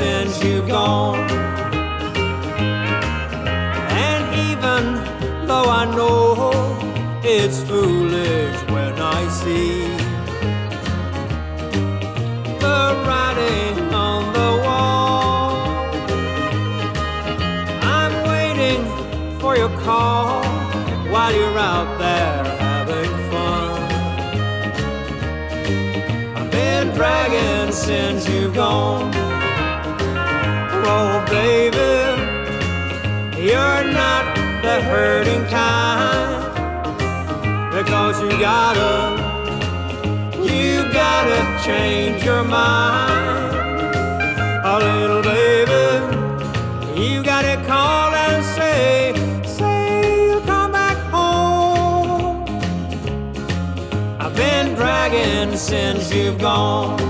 Since 0.00 0.42
you've 0.42 0.66
gone. 0.66 1.30
And 4.08 4.22
even 4.48 4.82
though 5.46 5.68
I 5.80 5.84
know 5.96 6.16
it's 7.22 7.58
foolish 7.68 8.56
when 8.74 8.94
I 9.18 9.20
see 9.40 9.82
the 12.64 12.82
writing 13.06 13.76
on 14.10 14.22
the 14.38 14.50
wall. 14.64 15.50
I'm 17.98 18.14
waiting 18.32 18.82
for 19.38 19.52
your 19.54 19.72
call 19.84 20.42
while 21.12 21.32
you're 21.38 21.58
out 21.74 21.90
there 22.04 22.38
having 22.68 23.12
fun. 23.30 23.80
I've 26.38 26.50
been 26.50 26.86
dragging 26.98 27.70
since 27.72 28.26
you've 28.30 28.54
gone. 28.54 29.19
Baby, 31.30 31.92
you're 33.40 33.84
not 33.84 34.34
the 34.62 34.82
hurting 34.82 35.44
kind. 35.46 36.42
Because 37.72 38.20
you 38.20 38.30
gotta 38.40 39.16
you 40.42 40.92
gotta 40.92 41.64
change 41.64 42.24
your 42.24 42.42
mind. 42.42 43.54
A 44.64 44.78
little 44.78 45.22
baby 45.22 46.20
you 47.00 47.22
gotta 47.22 47.56
call 47.64 48.12
and 48.12 48.44
say 48.44 49.14
say 49.44 50.26
you'll 50.26 50.40
come 50.40 50.72
back 50.72 50.98
home. 51.12 52.44
I've 54.18 54.34
been 54.34 54.74
dragging 54.74 55.56
since 55.56 56.12
you've 56.12 56.38
gone 56.38 57.09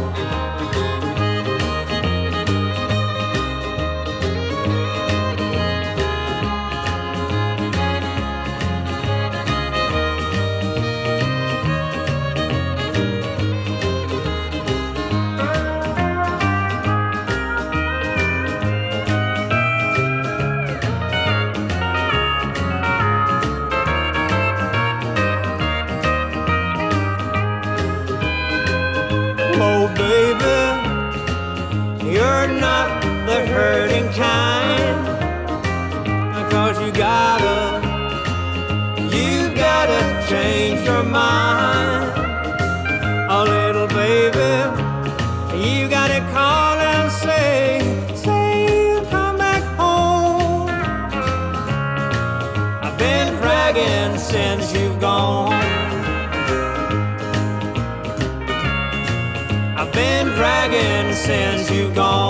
since 61.20 61.70
you've 61.70 61.94
gone. 61.94 62.29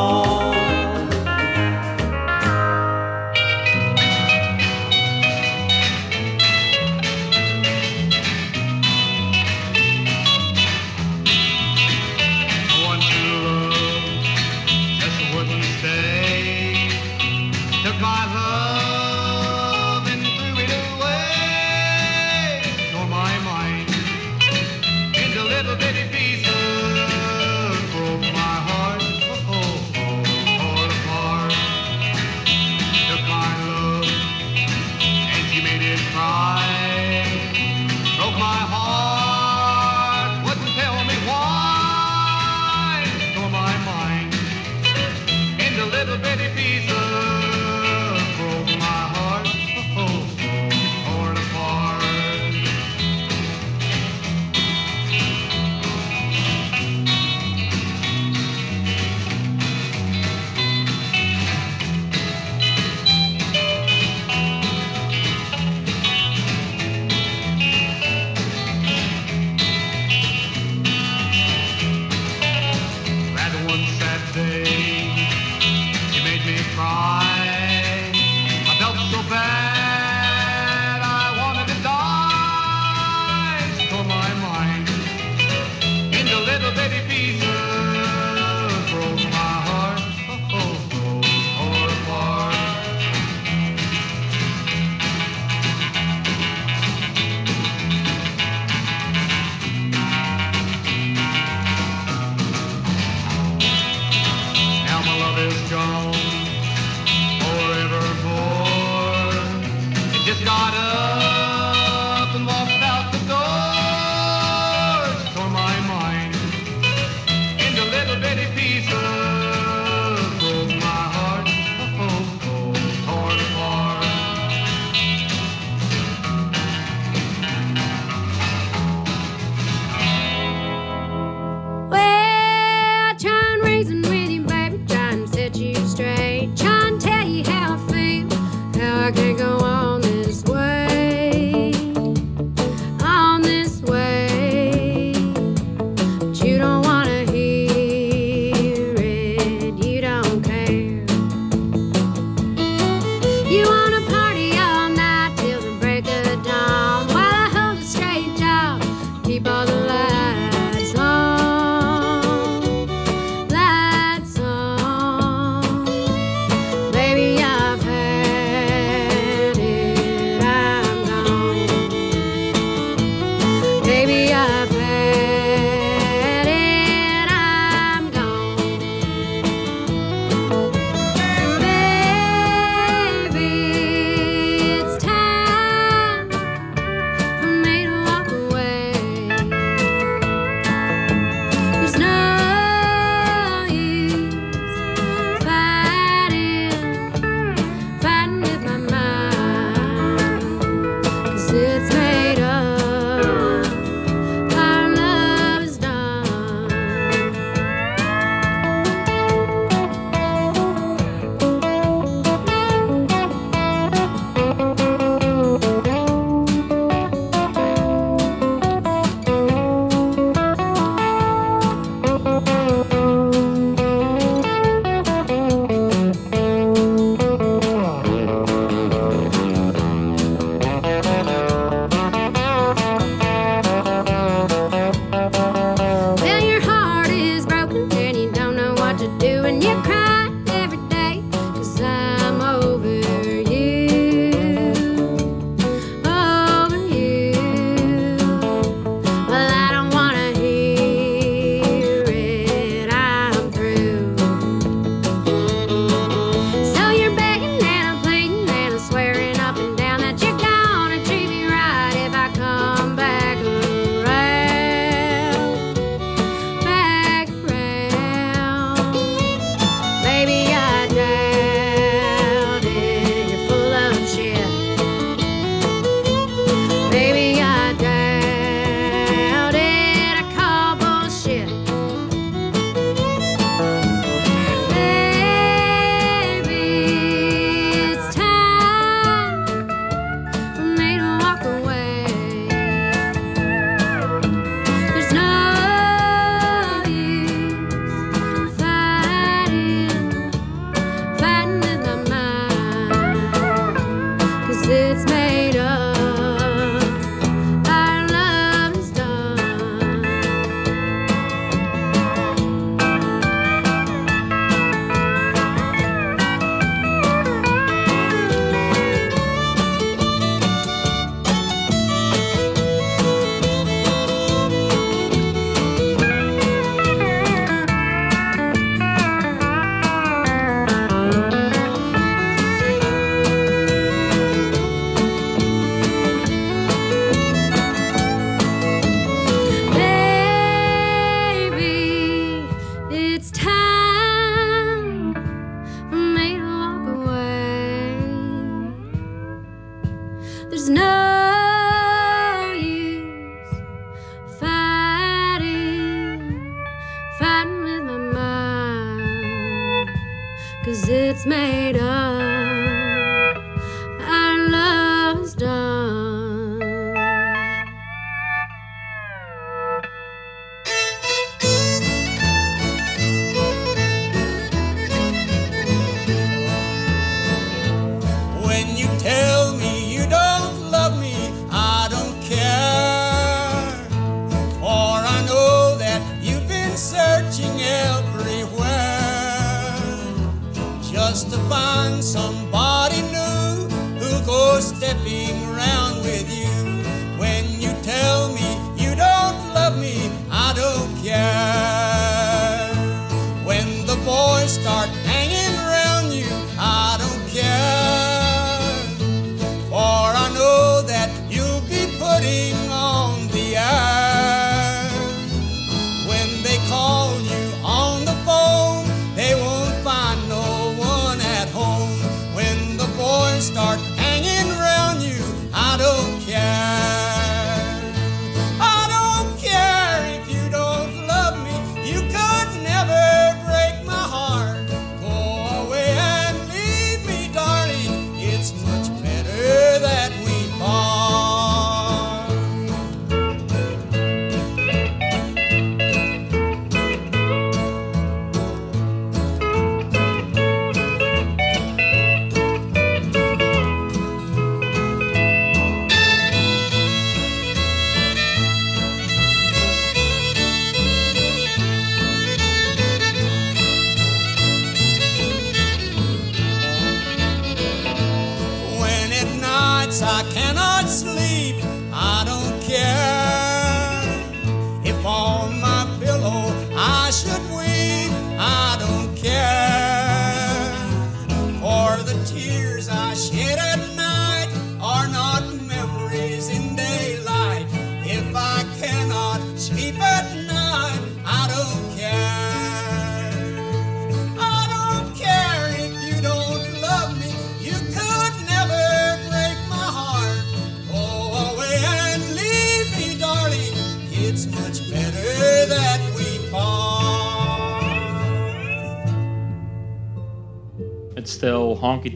Stepping 394.61 395.50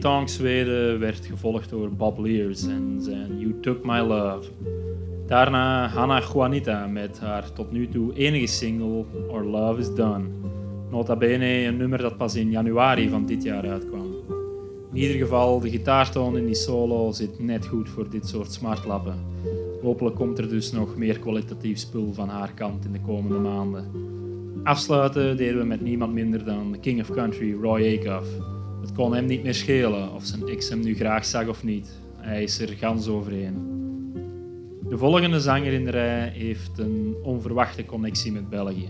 Tonk 0.05 0.29
Zweden 0.29 0.99
werd 0.99 1.25
gevolgd 1.25 1.69
door 1.69 1.89
Bob 1.89 2.17
Lears 2.17 2.67
en 2.67 2.97
zijn 2.99 3.39
You 3.39 3.59
Took 3.61 3.85
My 3.85 3.99
Love. 3.99 4.49
Daarna 5.27 5.87
Hannah 5.87 6.23
Juanita 6.33 6.87
met 6.87 7.19
haar 7.19 7.53
tot 7.53 7.71
nu 7.71 7.87
toe 7.87 8.13
enige 8.13 8.47
single 8.47 9.05
Our 9.29 9.45
Love 9.45 9.79
Is 9.79 9.95
Done. 9.95 10.23
Nota 10.91 11.15
bene 11.15 11.45
een 11.45 11.77
nummer 11.77 11.99
dat 11.99 12.17
pas 12.17 12.35
in 12.35 12.51
januari 12.51 13.09
van 13.09 13.25
dit 13.25 13.43
jaar 13.43 13.69
uitkwam. 13.69 14.15
In 14.93 15.01
ieder 15.01 15.17
geval, 15.17 15.59
de 15.59 15.69
gitaartoon 15.69 16.37
in 16.37 16.45
die 16.45 16.55
solo 16.55 17.11
zit 17.11 17.39
net 17.39 17.65
goed 17.65 17.89
voor 17.89 18.09
dit 18.09 18.27
soort 18.27 18.51
smartlappen. 18.51 19.15
Hopelijk 19.81 20.15
komt 20.15 20.37
er 20.37 20.49
dus 20.49 20.71
nog 20.71 20.97
meer 20.97 21.19
kwalitatief 21.19 21.77
spul 21.77 22.13
van 22.13 22.29
haar 22.29 22.51
kant 22.53 22.85
in 22.85 22.91
de 22.91 23.01
komende 23.01 23.39
maanden. 23.39 23.91
Afsluiten 24.63 25.37
deden 25.37 25.57
we 25.57 25.65
met 25.65 25.81
niemand 25.81 26.13
minder 26.13 26.45
dan 26.45 26.77
King 26.81 27.01
of 27.01 27.11
Country, 27.11 27.55
Roy 27.61 27.99
Acuff. 27.99 28.54
Het 28.85 28.93
kon 28.93 29.13
hem 29.13 29.25
niet 29.25 29.43
meer 29.43 29.53
schelen 29.53 30.13
of 30.13 30.25
zijn 30.25 30.47
ex 30.47 30.69
hem 30.69 30.79
nu 30.79 30.95
graag 30.95 31.25
zag 31.25 31.47
of 31.47 31.63
niet. 31.63 31.99
Hij 32.17 32.43
is 32.43 32.59
er 32.59 32.67
gans 32.67 33.07
overheen. 33.07 33.55
De 34.89 34.97
volgende 34.97 35.39
zanger 35.39 35.73
in 35.73 35.85
de 35.85 35.91
rij 35.91 36.29
heeft 36.33 36.77
een 36.77 37.15
onverwachte 37.23 37.85
connectie 37.85 38.31
met 38.31 38.49
België. 38.49 38.89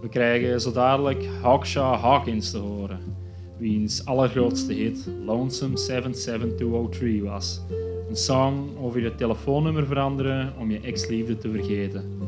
We 0.00 0.08
krijgen 0.08 0.60
zo 0.60 0.72
dadelijk 0.72 1.24
Hawkshaw 1.42 2.00
Hawkins 2.00 2.50
te 2.50 2.58
horen, 2.58 3.00
wiens 3.58 4.04
allergrootste 4.04 4.72
hit 4.72 5.08
Lonesome 5.24 5.76
77203 5.76 7.22
was. 7.22 7.60
Een 8.08 8.16
song 8.16 8.76
over 8.78 9.02
je 9.02 9.14
telefoonnummer 9.14 9.86
veranderen 9.86 10.52
om 10.58 10.70
je 10.70 10.80
ex-liefde 10.80 11.36
te 11.36 11.50
vergeten. 11.50 12.18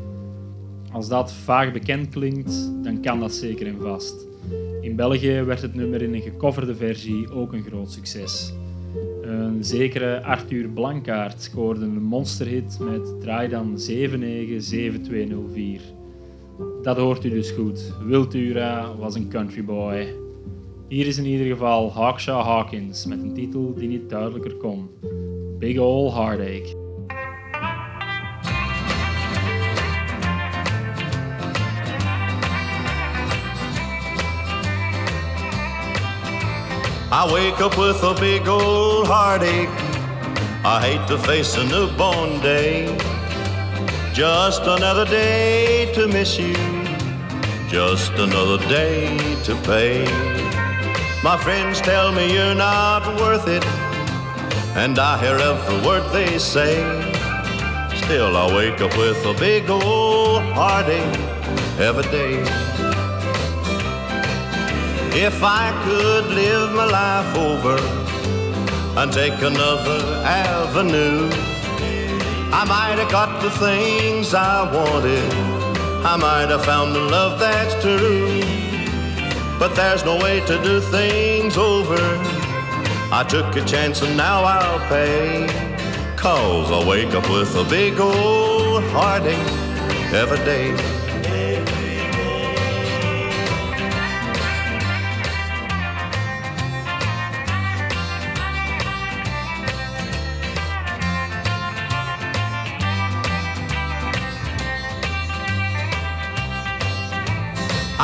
Als 0.91 1.07
dat 1.07 1.33
vaag 1.33 1.71
bekend 1.71 2.09
klinkt, 2.09 2.71
dan 2.83 3.01
kan 3.01 3.19
dat 3.19 3.33
zeker 3.33 3.67
en 3.67 3.81
vast. 3.81 4.31
In 4.83 4.95
België 4.95 5.41
werd 5.41 5.61
het 5.61 5.75
nummer 5.75 6.01
in 6.01 6.13
een 6.13 6.21
gecoverde 6.21 6.75
versie 6.75 7.31
ook 7.31 7.53
een 7.53 7.63
groot 7.63 7.91
succes. 7.91 8.53
Een 9.21 9.63
zekere 9.63 10.23
Arthur 10.23 10.69
Blankaert 10.69 11.41
scoorde 11.41 11.85
een 11.85 12.03
monsterhit 12.03 12.77
met 12.79 13.21
Draai 13.21 13.49
dan 13.49 13.79
797204. 13.79 15.81
Dat 16.81 16.97
hoort 16.97 17.25
u 17.25 17.29
dus 17.29 17.51
goed. 17.51 17.93
Wiltura 18.05 18.95
was 18.97 19.15
een 19.15 19.29
countryboy. 19.29 20.07
Hier 20.87 21.07
is 21.07 21.17
in 21.17 21.25
ieder 21.25 21.47
geval 21.47 21.91
Hawkshaw 21.91 22.41
Hawkins 22.41 23.05
met 23.05 23.21
een 23.21 23.33
titel 23.33 23.73
die 23.73 23.87
niet 23.87 24.09
duidelijker 24.09 24.53
kon. 24.53 24.89
Big 25.59 25.77
Ol' 25.77 26.13
Heartache. 26.13 26.82
I 37.15 37.31
wake 37.31 37.61
up 37.61 37.77
with 37.77 38.01
a 38.01 38.15
big 38.15 38.47
old 38.47 39.05
heartache. 39.05 39.69
I 40.65 40.81
hate 40.81 41.07
to 41.09 41.17
face 41.19 41.55
a 41.57 41.63
newborn 41.63 42.41
day. 42.41 42.87
Just 44.15 44.63
another 44.63 45.05
day 45.05 45.93
to 45.93 46.07
miss 46.07 46.39
you. 46.39 46.55
Just 47.69 48.13
another 48.13 48.57
day 48.67 49.15
to 49.43 49.55
pay. 49.57 50.05
My 51.23 51.37
friends 51.37 51.81
tell 51.81 52.11
me 52.11 52.33
you're 52.33 52.55
not 52.55 53.05
worth 53.21 53.47
it. 53.47 53.63
And 54.75 54.97
I 54.97 55.19
hear 55.19 55.35
every 55.35 55.85
word 55.85 56.11
they 56.11 56.39
say. 56.39 56.73
Still, 57.95 58.35
I 58.35 58.51
wake 58.55 58.81
up 58.81 58.97
with 58.97 59.23
a 59.23 59.35
big 59.35 59.69
old 59.69 60.41
heartache 60.57 61.19
every 61.77 62.09
day. 62.09 62.72
If 65.15 65.43
I 65.43 65.69
could 65.85 66.33
live 66.33 66.71
my 66.73 66.85
life 66.85 67.37
over 67.37 67.77
and 68.99 69.13
take 69.13 69.39
another 69.43 69.99
avenue, 70.25 71.29
I 72.51 72.65
might 72.67 72.97
have 72.97 73.11
got 73.11 73.39
the 73.43 73.51
things 73.51 74.33
I 74.33 74.63
wanted. 74.73 75.31
I 76.03 76.15
might 76.15 76.49
have 76.49 76.65
found 76.65 76.95
the 76.95 76.99
love 76.99 77.39
that's 77.39 77.75
true. 77.83 78.41
But 79.59 79.75
there's 79.75 80.03
no 80.03 80.17
way 80.17 80.39
to 80.47 80.61
do 80.63 80.81
things 80.81 81.57
over. 81.57 82.01
I 83.11 83.23
took 83.29 83.55
a 83.55 83.63
chance 83.65 84.01
and 84.01 84.17
now 84.17 84.43
I'll 84.43 84.79
pay. 84.89 85.45
Cause 86.17 86.71
I 86.71 86.89
wake 86.89 87.13
up 87.13 87.29
with 87.29 87.55
a 87.55 87.63
big 87.69 87.99
old 87.99 88.83
heartache 88.85 89.37
every 90.11 90.39
day. 90.39 90.92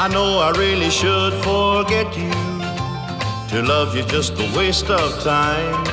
I 0.01 0.07
know 0.07 0.39
I 0.39 0.51
really 0.51 0.89
should 0.89 1.33
forget 1.43 2.07
you. 2.17 2.31
To 3.49 3.61
love 3.61 3.93
you 3.93 4.03
just 4.03 4.31
a 4.39 4.47
waste 4.57 4.89
of 4.89 5.21
time. 5.21 5.83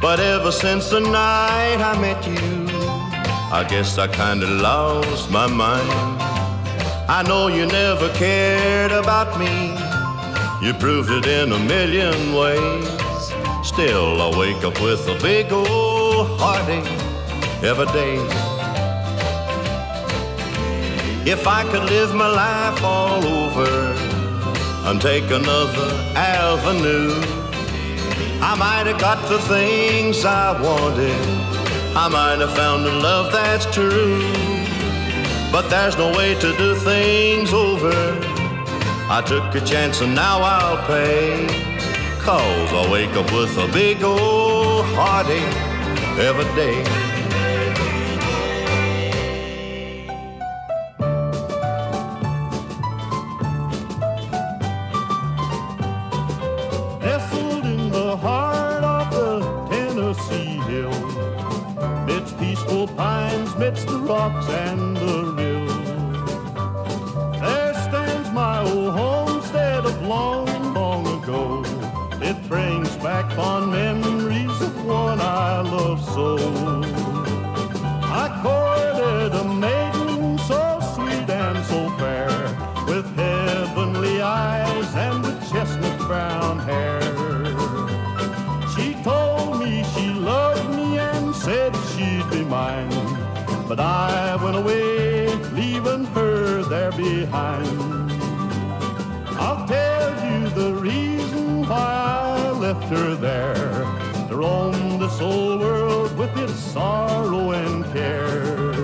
But 0.00 0.18
ever 0.18 0.50
since 0.50 0.88
the 0.88 1.00
night 1.00 1.76
I 1.76 1.94
met 2.00 2.26
you, 2.26 2.66
I 3.52 3.66
guess 3.68 3.98
I 3.98 4.08
kinda 4.08 4.46
lost 4.46 5.30
my 5.30 5.46
mind. 5.46 6.22
I 7.06 7.22
know 7.28 7.48
you 7.48 7.66
never 7.66 8.08
cared 8.14 8.92
about 8.92 9.38
me. 9.38 9.76
You 10.66 10.72
proved 10.72 11.10
it 11.10 11.26
in 11.26 11.52
a 11.52 11.58
million 11.58 12.32
ways. 12.32 12.88
Still, 13.62 14.22
I 14.22 14.28
wake 14.38 14.64
up 14.64 14.80
with 14.80 15.06
a 15.06 15.18
big 15.20 15.52
old 15.52 16.40
heartache 16.40 16.90
every 17.62 17.88
day. 17.92 18.45
If 21.28 21.44
I 21.48 21.64
could 21.64 21.82
live 21.90 22.14
my 22.14 22.28
life 22.28 22.84
all 22.84 23.24
over 23.26 23.68
and 24.88 25.00
take 25.00 25.24
another 25.24 25.90
avenue, 26.14 27.10
I 28.40 28.54
might 28.56 28.86
have 28.86 29.00
got 29.00 29.28
the 29.28 29.40
things 29.40 30.24
I 30.24 30.52
wanted. 30.62 31.20
I 31.96 32.06
might 32.06 32.38
have 32.38 32.54
found 32.54 32.86
a 32.86 32.92
love 32.92 33.32
that's 33.32 33.66
true. 33.74 34.20
But 35.50 35.68
there's 35.68 35.98
no 35.98 36.16
way 36.16 36.36
to 36.36 36.56
do 36.56 36.76
things 36.76 37.52
over. 37.52 37.90
I 39.10 39.20
took 39.26 39.52
a 39.60 39.66
chance 39.66 40.02
and 40.02 40.14
now 40.14 40.38
I'll 40.38 40.86
pay. 40.86 41.48
Cause 42.20 42.72
I 42.72 42.88
wake 42.88 43.16
up 43.16 43.32
with 43.32 43.58
a 43.58 43.66
big 43.72 44.04
old 44.04 44.84
heartache 44.94 45.42
every 46.20 46.44
day. 46.54 47.05
I 94.36 94.44
went 94.44 94.56
away, 94.58 95.28
leaving 95.54 96.04
her 96.12 96.62
there 96.64 96.92
behind. 96.92 98.12
I'll 99.40 99.66
tell 99.66 100.10
you 100.30 100.50
the 100.50 100.74
reason 100.74 101.66
why 101.66 102.44
I 102.44 102.50
left 102.50 102.84
her 102.84 103.14
there 103.14 103.82
to 104.28 104.36
roam 104.36 104.98
this 104.98 105.22
old 105.22 105.60
world 105.60 106.18
with 106.18 106.36
its 106.36 106.52
sorrow 106.52 107.52
and 107.52 107.82
care. 107.94 108.74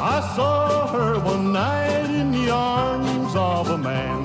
I 0.00 0.32
saw 0.34 0.86
her 0.86 1.18
one 1.18 1.52
night 1.52 2.08
in 2.08 2.32
the 2.32 2.48
arms 2.48 3.36
of 3.36 3.68
a 3.68 3.76
man, 3.76 4.24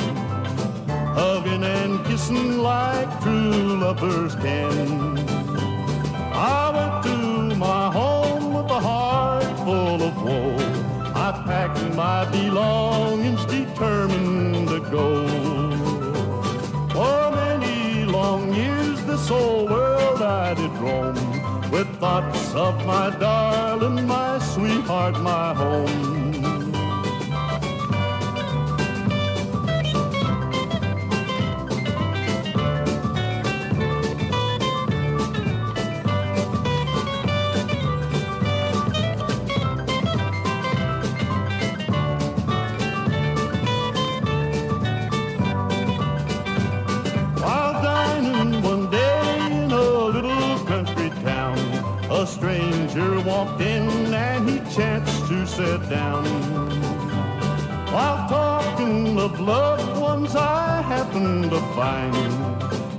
hugging 1.13 1.66
and 1.66 2.05
kissing 2.05 2.59
like 2.59 3.09
true 3.22 3.80
lovers 3.82 4.34
can. 4.36 5.05
Full 9.66 10.03
of 10.03 10.16
woe. 10.24 10.55
I 11.26 11.32
packed 11.47 11.95
my 11.95 12.24
belongings, 12.30 13.43
determined 13.45 14.68
to 14.70 14.80
go. 14.97 15.09
For 16.93 17.32
many 17.32 18.05
long 18.05 18.53
years, 18.53 19.03
this 19.05 19.32
old 19.32 19.72
world 19.72 20.22
I 20.22 20.53
did 20.53 20.74
roam, 20.78 21.16
with 21.72 21.89
thoughts 21.99 22.53
of 22.53 22.86
my 22.86 23.09
darling, 23.09 24.05
my 24.05 24.38
sweetheart, 24.38 25.20
my 25.20 25.55
home. 25.55 26.14
Down. 55.96 56.26
While 57.96 58.22
talking 58.28 59.20
of 59.20 59.39
loved 59.39 59.98
ones, 60.10 60.36
I 60.36 60.82
happened 60.82 61.50
to 61.52 61.60
find 61.80 62.14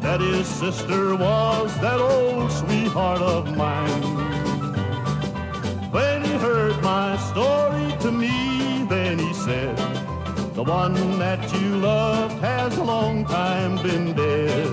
that 0.05 0.21
his 0.21 0.47
sister 0.47 1.03
was 1.15 1.69
that 1.81 1.99
old 2.01 2.51
sweetheart 2.61 3.21
of 3.21 3.57
mine. 3.57 4.05
When 5.97 6.25
he 6.25 6.35
heard 6.47 6.77
my 6.83 7.17
story 7.31 7.89
to 8.05 8.11
me, 8.23 8.87
then 8.89 9.19
he 9.19 9.33
said, 9.47 9.77
The 10.55 10.65
one 10.83 11.19
that 11.19 11.43
you 11.55 11.69
loved 11.93 12.39
has 12.41 12.77
a 12.79 12.85
long 12.85 13.27
time 13.27 13.73
been 13.87 14.15
dead. 14.15 14.73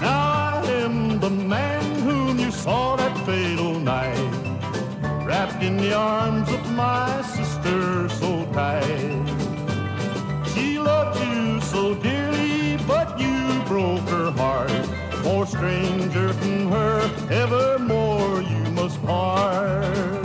Now 0.00 0.22
I 0.50 0.62
am 0.82 1.20
the 1.20 1.30
man 1.30 1.84
whom 2.08 2.38
you 2.38 2.50
saw 2.50 2.96
that 2.96 3.14
fatal 3.24 3.78
night, 3.80 4.30
wrapped 5.26 5.62
in 5.62 5.76
the 5.76 5.92
arms 5.94 6.48
of 6.56 6.65
my 6.76 7.22
sister 7.22 8.06
so 8.10 8.44
tight. 8.52 9.26
She 10.52 10.78
loved 10.78 11.18
you 11.24 11.60
so 11.62 11.94
dearly, 11.94 12.76
but 12.86 13.18
you 13.18 13.62
broke 13.66 14.06
her 14.10 14.30
heart. 14.32 14.70
More 15.24 15.46
stranger 15.46 16.32
from 16.34 16.70
her, 16.70 17.00
evermore 17.30 18.42
you 18.42 18.70
must 18.72 19.02
part. 19.04 20.15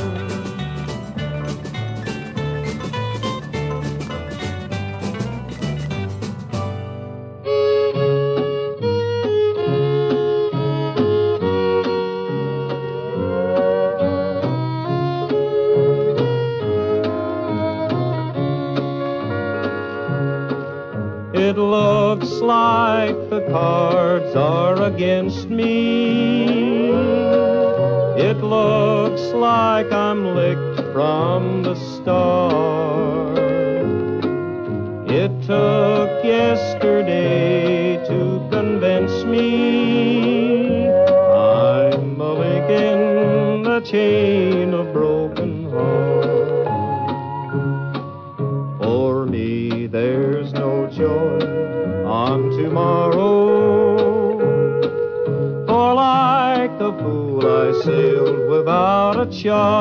Cards 23.52 24.36
are 24.36 24.82
against 24.84 25.50
me. 25.50 26.21
Without 59.32 59.81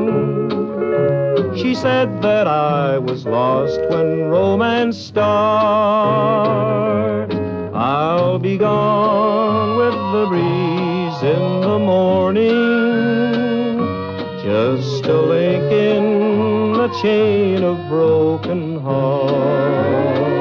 She 1.55 1.75
said 1.75 2.21
that 2.21 2.47
I 2.47 2.97
was 2.97 3.25
lost 3.25 3.79
when 3.89 4.29
romance 4.29 4.97
starts. 4.97 5.75
I'll 7.73 8.39
be 8.39 8.57
gone 8.57 9.77
with 9.77 9.93
the 10.13 10.25
breeze 10.27 11.23
in 11.23 11.61
the 11.61 11.79
morning. 11.79 12.53
Just 14.43 15.05
a 15.05 15.21
link 15.21 15.71
in 15.71 16.79
a 16.79 16.89
chain 17.01 17.63
of 17.63 17.77
broken 17.89 18.79
hearts. 18.79 20.36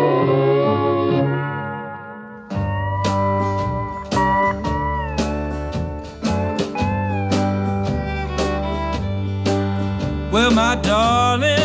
Darling, 10.87 11.56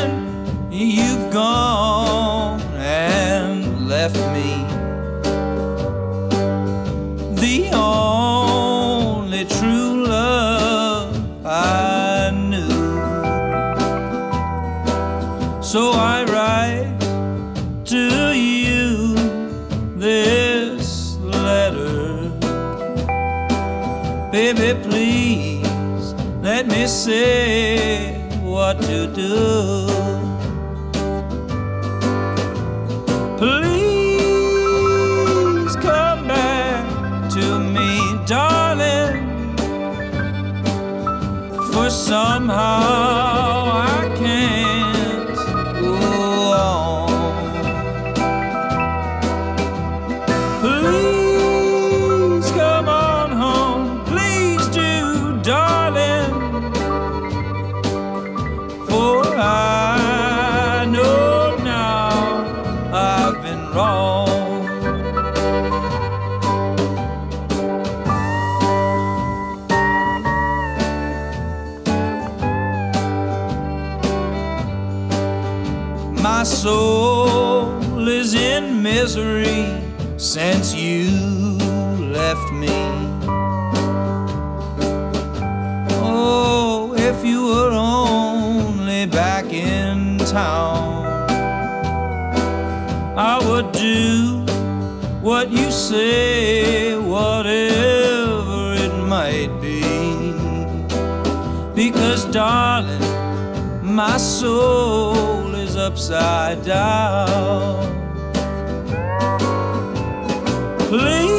what 29.30 29.51
Do 93.62 94.44
what 95.22 95.52
you 95.52 95.70
say, 95.70 96.98
whatever 96.98 98.74
it 98.74 98.92
might 99.08 99.52
be. 99.62 99.82
Because, 101.76 102.26
darling, 102.26 103.00
my 103.84 104.18
soul 104.18 105.54
is 105.54 105.76
upside 105.78 106.66
down. 106.66 107.86
Please 110.90 111.36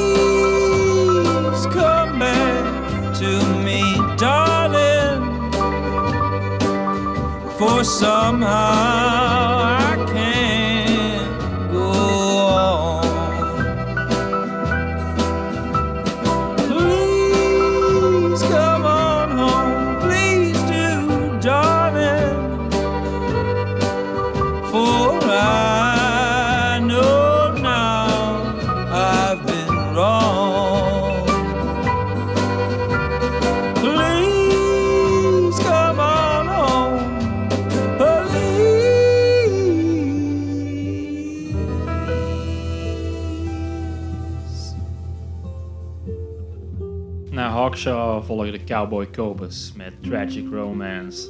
come 1.67 2.21
back 2.21 3.15
to 3.19 3.45
me, 3.65 3.83
darling. 4.17 5.51
For 7.59 7.83
somehow 7.83 9.62
Hawkshaw 48.33 48.51
volgde 48.51 48.65
Cowboy 48.65 49.11
Copas 49.11 49.73
met 49.77 49.93
Tragic 50.03 50.47
Romance. 50.53 51.29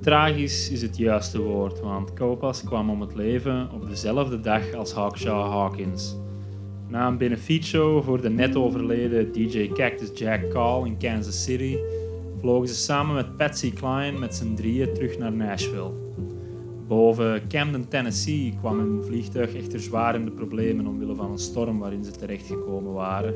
Tragisch 0.00 0.70
is 0.70 0.82
het 0.82 0.96
juiste 0.96 1.40
woord, 1.40 1.80
want 1.80 2.12
Copas 2.12 2.64
kwam 2.64 2.90
om 2.90 3.00
het 3.00 3.14
leven 3.14 3.70
op 3.72 3.88
dezelfde 3.88 4.40
dag 4.40 4.74
als 4.74 4.92
Hawkshaw 4.92 5.50
Hawkins. 5.50 6.16
Na 6.88 7.06
een 7.06 7.18
benefietshow 7.18 8.04
voor 8.04 8.20
de 8.20 8.30
net 8.30 8.56
overleden 8.56 9.32
DJ 9.32 9.68
Cactus 9.72 10.10
Jack 10.14 10.50
Call 10.50 10.86
in 10.86 10.98
Kansas 10.98 11.42
City 11.44 11.76
vlogen 12.40 12.68
ze 12.68 12.74
samen 12.74 13.14
met 13.14 13.36
Patsy 13.36 13.72
Cline 13.72 14.18
met 14.18 14.34
z'n 14.34 14.54
drieën 14.54 14.94
terug 14.94 15.18
naar 15.18 15.32
Nashville. 15.32 15.92
Boven 16.88 17.48
Camden, 17.48 17.88
Tennessee 17.88 18.54
kwam 18.60 18.78
hun 18.78 19.02
vliegtuig 19.04 19.54
echter 19.54 19.80
zwaar 19.80 20.14
in 20.14 20.24
de 20.24 20.30
problemen 20.30 20.86
omwille 20.86 21.14
van 21.14 21.30
een 21.30 21.38
storm 21.38 21.78
waarin 21.78 22.04
ze 22.04 22.10
terechtgekomen 22.10 22.92
waren, 22.92 23.34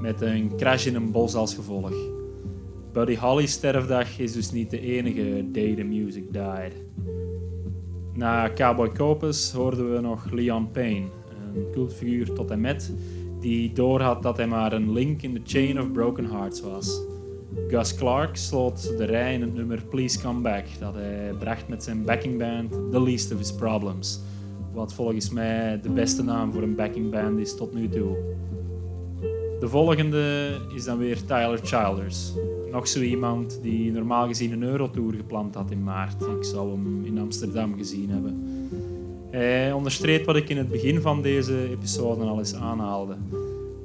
met 0.00 0.20
een 0.20 0.52
crash 0.56 0.86
in 0.86 0.94
een 0.94 1.10
bos 1.10 1.34
als 1.34 1.54
gevolg. 1.54 2.17
Buddy 2.92 3.16
Holly's 3.16 3.52
sterfdag 3.52 4.18
is 4.18 4.32
dus 4.32 4.50
niet 4.50 4.70
de 4.70 4.80
enige 4.80 5.50
day 5.52 5.74
the 5.74 5.82
music 5.82 6.32
died. 6.32 6.72
Na 8.14 8.52
Cowboy 8.52 8.92
Copas 8.92 9.52
hoorden 9.52 9.94
we 9.94 10.00
nog 10.00 10.30
Leon 10.30 10.70
Payne, 10.70 11.06
een 11.54 11.70
cultfiguur 11.72 12.32
tot 12.32 12.50
en 12.50 12.60
met, 12.60 12.92
die 13.40 13.72
doorhad 13.72 14.22
dat 14.22 14.36
hij 14.36 14.46
maar 14.46 14.72
een 14.72 14.92
link 14.92 15.22
in 15.22 15.34
de 15.34 15.40
chain 15.44 15.80
of 15.80 15.92
broken 15.92 16.24
hearts 16.24 16.60
was. 16.60 17.00
Gus 17.68 17.94
Clark 17.94 18.36
sloot 18.36 18.96
de 18.96 19.04
rij 19.04 19.34
in 19.34 19.40
het 19.40 19.54
nummer 19.54 19.82
Please 19.90 20.20
Come 20.20 20.40
Back, 20.40 20.64
dat 20.78 20.94
hij 20.94 21.32
bracht 21.38 21.68
met 21.68 21.82
zijn 21.82 22.04
backingband 22.04 22.70
The 22.70 23.02
Least 23.02 23.32
of 23.32 23.38
His 23.38 23.52
Problems, 23.52 24.20
wat 24.72 24.94
volgens 24.94 25.30
mij 25.30 25.80
de 25.80 25.90
beste 25.90 26.22
naam 26.22 26.52
voor 26.52 26.62
een 26.62 26.74
backingband 26.74 27.38
is 27.38 27.56
tot 27.56 27.74
nu 27.74 27.88
toe. 27.88 28.16
De 29.60 29.68
volgende 29.68 30.50
is 30.74 30.84
dan 30.84 30.98
weer 30.98 31.24
Tyler 31.24 31.58
Childers. 31.62 32.32
Nog 32.70 32.88
zo 32.88 33.00
iemand 33.00 33.58
die 33.62 33.92
normaal 33.92 34.26
gezien 34.26 34.52
een 34.52 34.62
Eurotour 34.62 35.14
gepland 35.14 35.54
had 35.54 35.70
in 35.70 35.82
maart. 35.82 36.22
Ik 36.22 36.44
zou 36.44 36.70
hem 36.70 37.04
in 37.04 37.18
Amsterdam 37.18 37.76
gezien 37.76 38.10
hebben. 38.10 38.68
Hij 39.30 39.72
onderstreept 39.72 40.26
wat 40.26 40.36
ik 40.36 40.48
in 40.48 40.56
het 40.56 40.68
begin 40.68 41.00
van 41.00 41.22
deze 41.22 41.70
episode 41.70 42.24
al 42.24 42.38
eens 42.38 42.54
aanhaalde. 42.54 43.16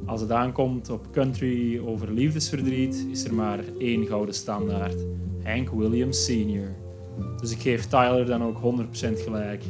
Als 0.06 0.22
het 0.22 0.32
aankomt 0.32 0.90
op 0.90 1.08
country 1.12 1.82
over 1.86 2.12
liefdesverdriet, 2.12 3.08
is 3.12 3.26
er 3.26 3.34
maar 3.34 3.60
één 3.80 4.06
gouden 4.06 4.36
standaard. 4.36 4.98
Hank 5.44 5.70
Williams 5.70 6.26
Sr. 6.26 6.76
Dus 7.40 7.52
ik 7.52 7.60
geef 7.60 7.86
Tyler 7.86 8.26
dan 8.26 8.44
ook 8.44 8.58
100% 8.58 9.24
gelijk. 9.24 9.64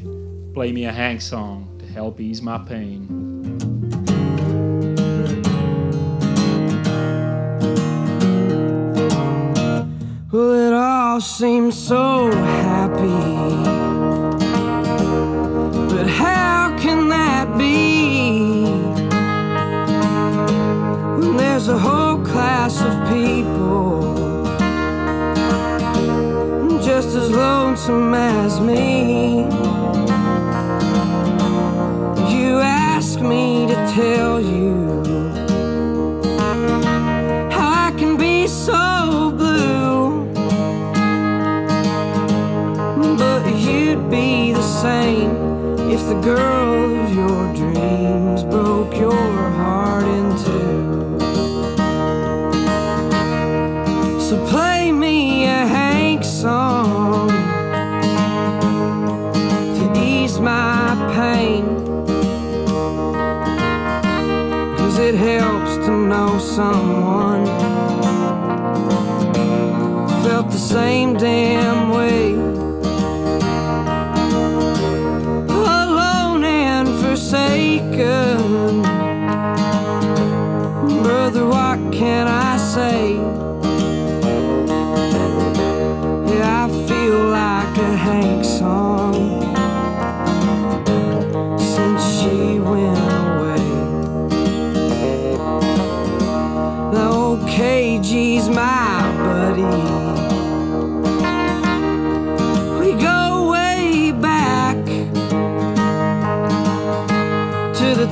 Play 0.51 0.71
me 0.71 0.87
a 0.87 0.91
Hank 0.91 1.21
song 1.21 1.65
to 1.77 1.85
help 1.85 2.19
ease 2.19 2.43
my 2.43 2.59
pain. 2.59 3.22
All 11.13 11.21
seems 11.21 11.77
so 11.77 12.31
happy. 12.31 13.23
But 15.93 16.07
how 16.07 16.75
can 16.79 17.07
that 17.09 17.55
be? 17.55 18.63
When 21.19 21.37
there's 21.37 21.67
a 21.67 21.77
whole 21.77 22.17
class 22.25 22.81
of 22.81 22.93
people 23.13 24.43
just 26.81 27.09
as 27.15 27.29
lonesome 27.29 28.15
as 28.15 28.59
me. 28.59 29.43
You 32.35 32.59
ask 32.59 33.19
me 33.19 33.67
to 33.67 33.75
tell 33.93 34.32
girl 46.23 46.62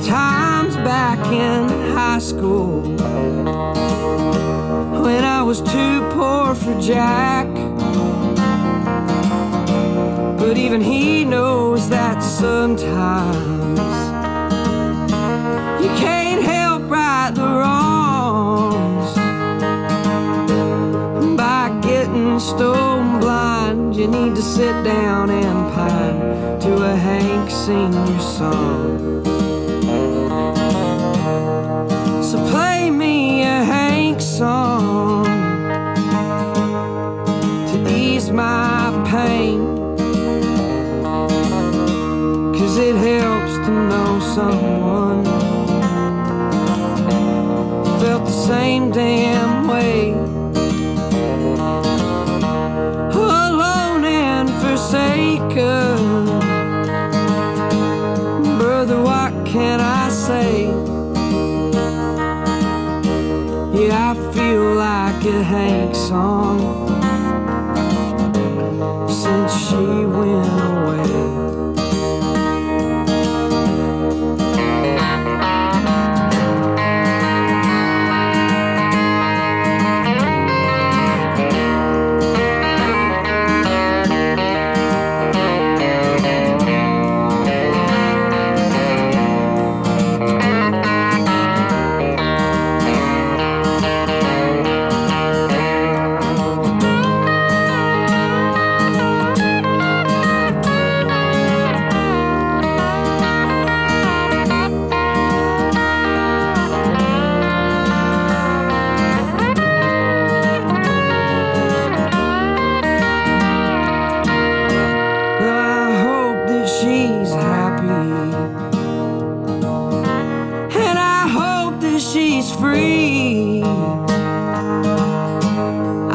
times 0.02 0.74
back 0.78 1.18
in 1.32 1.68
high 1.94 2.18
school 2.18 2.82
when 5.02 5.24
I 5.24 5.42
was 5.42 5.60
too 5.60 6.00
poor 6.10 6.54
for 6.56 6.78
Jack. 6.80 7.46
But 10.38 10.56
even 10.58 10.80
he 10.80 11.24
knows 11.24 11.88
that 11.88 12.20
sometimes 12.20 13.78
you 15.82 15.90
can't 16.04 16.42
help 16.42 16.90
right 16.90 17.30
the 17.32 17.42
wrongs 17.42 19.14
by 21.36 21.78
getting 21.80 22.40
stone 22.40 23.20
blind. 23.20 23.94
You 23.94 24.08
need 24.08 24.34
to 24.34 24.42
sit 24.42 24.82
down 24.82 25.30
and 25.30 25.72
pine 25.72 26.60
to 26.60 26.92
a 26.92 26.96
Hank 26.96 27.50
Senior 27.50 28.18
song. 28.18 29.11
The 48.92 49.41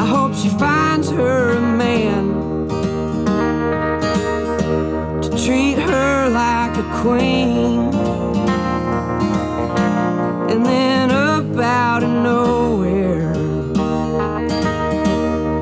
I 0.02 0.04
hope 0.14 0.34
she 0.34 0.50
finds 0.50 1.10
her 1.10 1.56
a 1.56 1.60
man 1.60 2.24
to 5.22 5.28
treat 5.44 5.78
her 5.78 6.28
like 6.28 6.76
a 6.76 6.86
queen. 7.02 7.94
And 10.50 10.60
then 10.66 11.10
up 11.10 11.56
out 11.58 12.02
of 12.02 12.10
nowhere, 12.10 13.32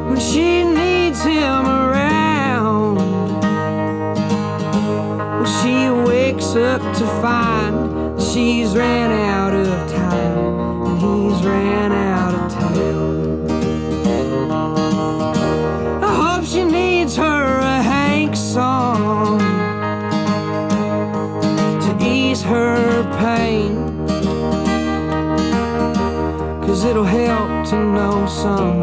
when 0.09 0.19
she 0.19 0.65
needs 0.65 1.23
him 1.23 1.67
around. 1.67 2.97
She 5.57 5.77
wakes 6.11 6.57
up 6.57 6.83
to 6.99 7.07
find 7.23 8.21
she's 8.21 8.75
ran 8.77 9.06
know 28.47 28.76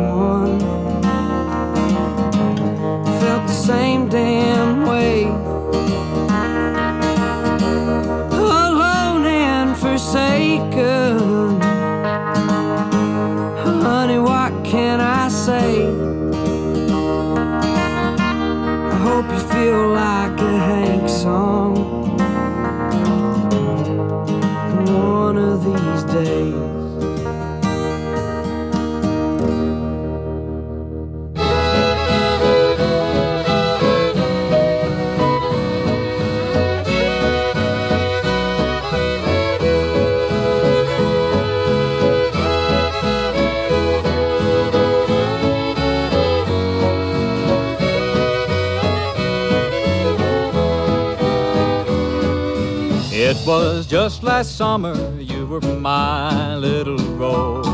was 53.45 53.85
just 53.85 54.23
last 54.23 54.55
summer 54.55 54.95
you 55.19 55.45
were 55.45 55.59
my 55.61 56.55
little 56.55 56.97
rose. 57.17 57.67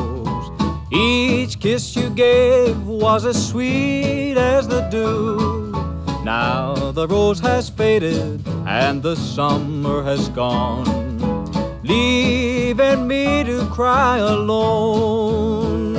Each 0.92 1.60
kiss 1.60 1.96
you 1.96 2.10
gave 2.10 2.82
was 2.88 3.26
as 3.26 3.50
sweet 3.50 4.36
as 4.36 4.68
the 4.68 4.82
dew. 4.90 5.72
Now 6.24 6.74
the 6.92 7.08
rose 7.08 7.40
has 7.42 7.70
faded 7.70 8.48
and 8.66 9.04
the 9.04 9.16
summer 9.16 10.02
has 10.04 10.30
gone, 10.30 10.86
leaving 11.84 13.08
me 13.08 13.44
to 13.44 13.68
cry 13.68 14.18
alone. 14.18 15.96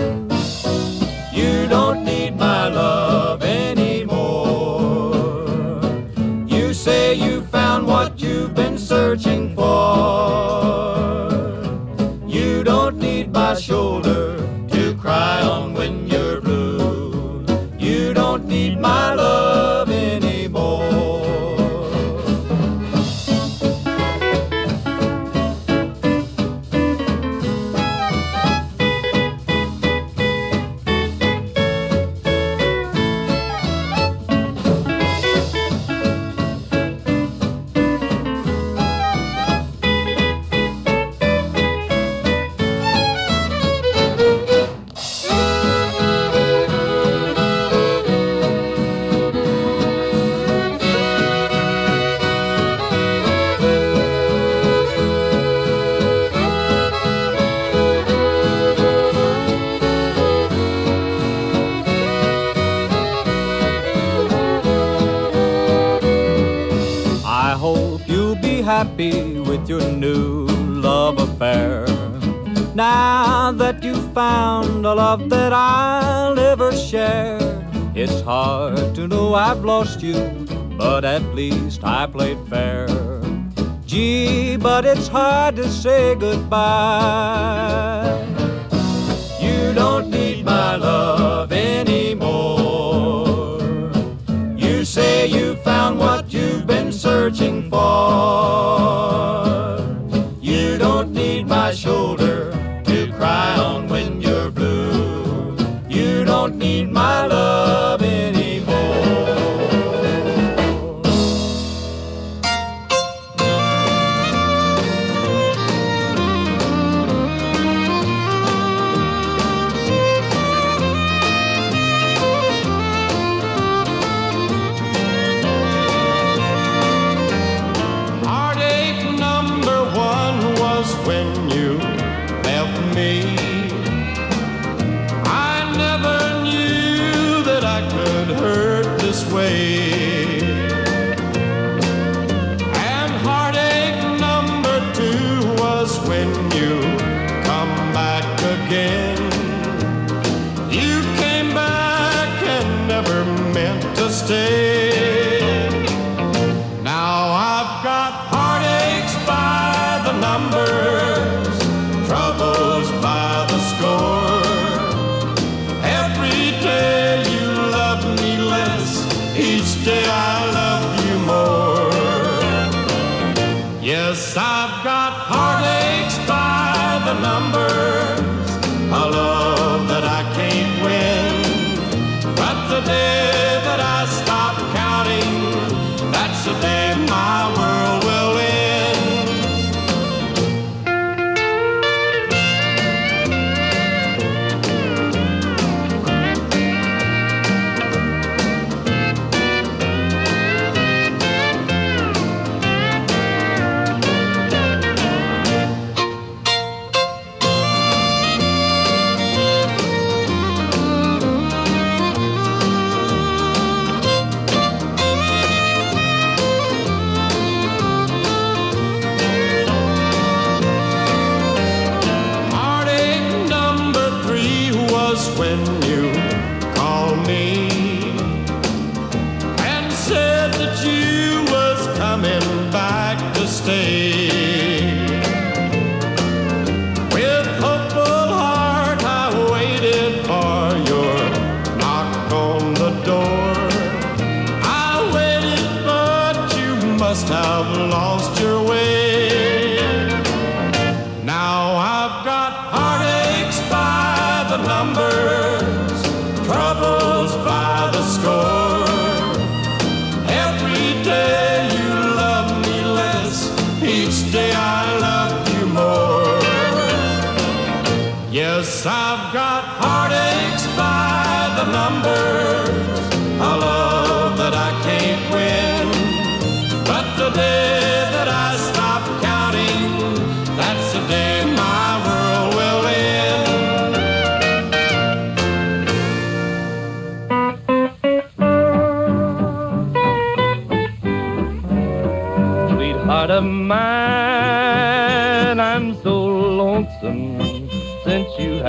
You 1.33 1.68
don't 1.68 2.05
need 2.05 2.37
my 2.37 2.68
love 2.68 3.45
anymore. 3.45 5.14
You 6.49 6.75
say 6.75 7.14
you 7.14 7.43
found 7.43 7.87
what 7.87 8.21
you've 8.21 8.55
been 8.55 8.77
searching 8.77 9.55
for. 9.55 9.60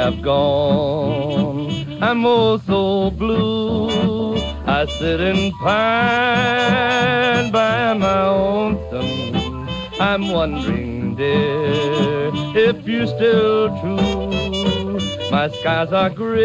Have 0.01 0.21
gone. 0.23 1.69
I'm 2.01 2.25
oh 2.25 2.57
so 2.65 3.11
blue. 3.11 4.35
I 4.65 4.87
sit 4.97 5.19
and 5.19 5.53
pine 5.61 7.51
by 7.51 7.93
my 7.93 8.29
lonesome. 8.29 9.69
I'm 9.99 10.29
wondering, 10.29 11.15
dear, 11.15 12.31
if 12.55 12.87
you're 12.87 13.05
still 13.05 13.79
true. 13.79 14.97
My 15.29 15.49
skies 15.49 15.93
are 15.93 16.09
gray 16.09 16.41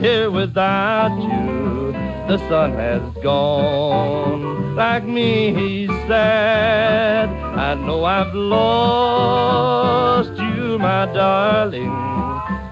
here 0.00 0.28
without 0.28 1.16
you. 1.22 1.92
The 2.26 2.38
sun 2.48 2.72
has 2.72 3.00
gone. 3.22 4.74
Like 4.74 5.04
me, 5.04 5.54
he's 5.54 5.90
sad. 6.08 7.28
I 7.28 7.74
know 7.74 8.04
I've 8.04 8.34
lost 8.34 10.39
my 10.80 11.04
darling 11.12 11.90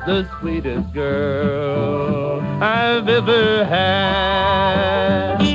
the 0.06 0.26
sweetest 0.40 0.90
girl 0.94 2.40
I've 2.62 3.06
ever 3.06 3.64
had. 3.66 5.47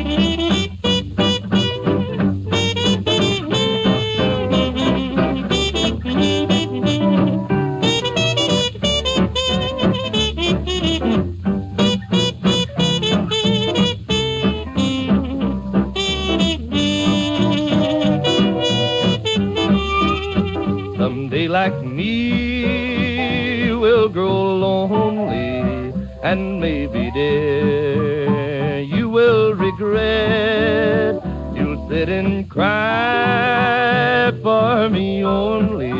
Sit 32.04 32.10
and 32.10 32.50
cry 32.50 34.30
for 34.42 34.90
me 34.90 35.24
only. 35.24 35.94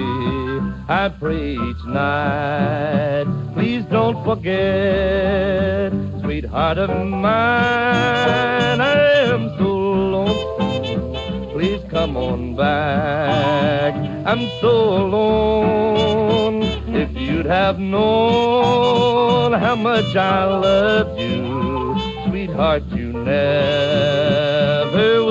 I 0.90 1.08
pray 1.08 1.54
each 1.54 1.84
night. 1.86 3.26
Please 3.54 3.86
don't 3.86 4.22
forget 4.26 5.94
sweetheart 6.22 6.78
of 6.78 6.90
mine 6.90 8.82
I 8.82 8.96
am 9.32 9.48
so 9.58 9.70
lonesome 10.14 11.14
please 11.54 11.82
come 11.90 12.18
on 12.18 12.56
back. 12.56 13.94
I'm 14.26 14.50
so 14.60 14.74
alone. 15.04 16.64
If 17.04 17.16
you'd 17.16 17.46
have 17.46 17.80
known 17.80 19.54
how 19.54 19.76
much 19.76 20.16
I 20.16 20.46
loved 20.46 21.20
you, 21.22 21.96
sweetheart, 22.28 22.84
you 22.92 23.14
never 23.14 24.53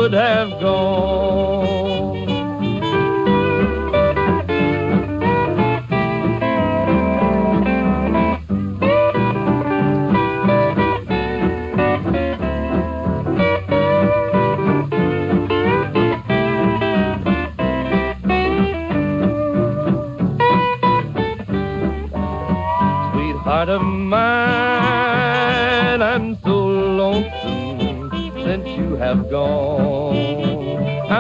would 0.03 0.15
have 0.15 0.59
gone. 0.59 1.72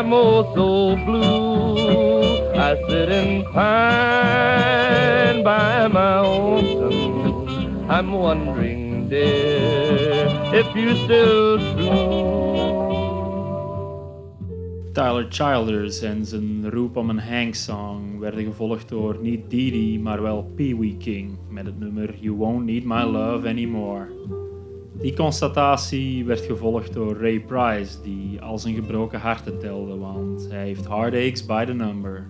I'm 0.02 0.12
oh 0.12 0.42
so 0.52 0.96
blue. 1.06 2.58
I 2.58 2.74
sit 2.88 3.08
and 3.08 3.44
pine 3.54 5.44
by 5.44 5.86
my. 5.86 6.26
I'm 7.88 8.10
wondering, 8.10 9.08
dear, 9.08 10.26
if 10.52 10.74
you 10.74 10.96
still. 11.04 11.58
Tyler 14.92 15.26
Childers 15.30 16.02
en 16.02 16.26
zijn 16.26 16.70
Roep 16.70 16.96
om 16.96 17.10
een 17.10 17.18
Hank-song 17.18 18.18
werden 18.18 18.44
gevolgd 18.44 18.88
door 18.88 19.18
niet 19.20 19.50
Dee, 19.50 20.00
maar 20.00 20.22
wel 20.22 20.52
Pee 20.56 20.78
Wee 20.78 20.96
King 20.96 21.38
met 21.48 21.66
het 21.66 21.78
nummer 21.78 22.14
You 22.20 22.36
Won't 22.36 22.64
Need 22.64 22.84
My 22.84 23.02
Love 23.02 23.48
Anymore. 23.48 24.06
Die 25.02 25.14
constatatie 25.14 26.24
werd 26.24 26.40
gevolgd 26.40 26.92
door 26.92 27.16
Ray 27.16 27.40
Price, 27.40 28.02
die 28.02 28.21
al 28.42 28.58
zijn 28.58 28.74
gebroken 28.74 29.20
harten 29.20 29.58
telde, 29.58 29.96
want 29.96 30.48
hij 30.48 30.64
heeft 30.64 30.88
heartaches 30.88 31.46
by 31.46 31.64
the 31.64 31.72
number. 31.72 32.28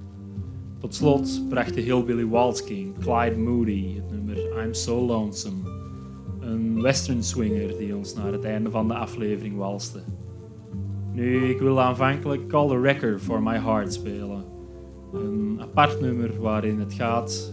Tot 0.78 0.94
slot 0.94 1.48
bracht 1.48 1.74
de 1.74 1.80
Hillbilly 1.80 2.26
Waltz 2.26 2.64
King, 2.64 2.98
Clyde 2.98 3.36
Moody, 3.36 3.94
het 3.94 4.10
nummer 4.10 4.64
I'm 4.64 4.74
So 4.74 5.06
Lonesome. 5.06 5.70
Een 6.40 6.82
western 6.82 7.22
swinger 7.22 7.78
die 7.78 7.96
ons 7.96 8.14
naar 8.14 8.32
het 8.32 8.44
einde 8.44 8.70
van 8.70 8.88
de 8.88 8.94
aflevering 8.94 9.56
walste. 9.56 10.02
Nu, 11.12 11.48
ik 11.48 11.58
wilde 11.58 11.80
aanvankelijk 11.80 12.48
Call 12.48 12.68
the 12.68 12.78
Wrecker 12.78 13.18
for 13.18 13.42
My 13.42 13.58
Heart 13.58 13.92
spelen. 13.92 14.44
Een 15.12 15.58
apart 15.60 16.00
nummer 16.00 16.40
waarin 16.40 16.78
het 16.78 16.92
gaat 16.92 17.52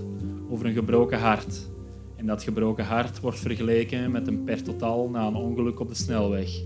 over 0.49 0.65
een 0.65 0.73
gebroken 0.73 1.19
hart. 1.19 1.69
En 2.15 2.25
dat 2.25 2.43
gebroken 2.43 2.85
hart 2.85 3.19
wordt 3.19 3.39
vergeleken 3.39 4.11
met 4.11 4.27
een 4.27 4.43
per 4.43 4.63
totaal 4.63 5.09
na 5.09 5.27
een 5.27 5.35
ongeluk 5.35 5.79
op 5.79 5.87
de 5.87 5.95
snelweg. 5.95 6.61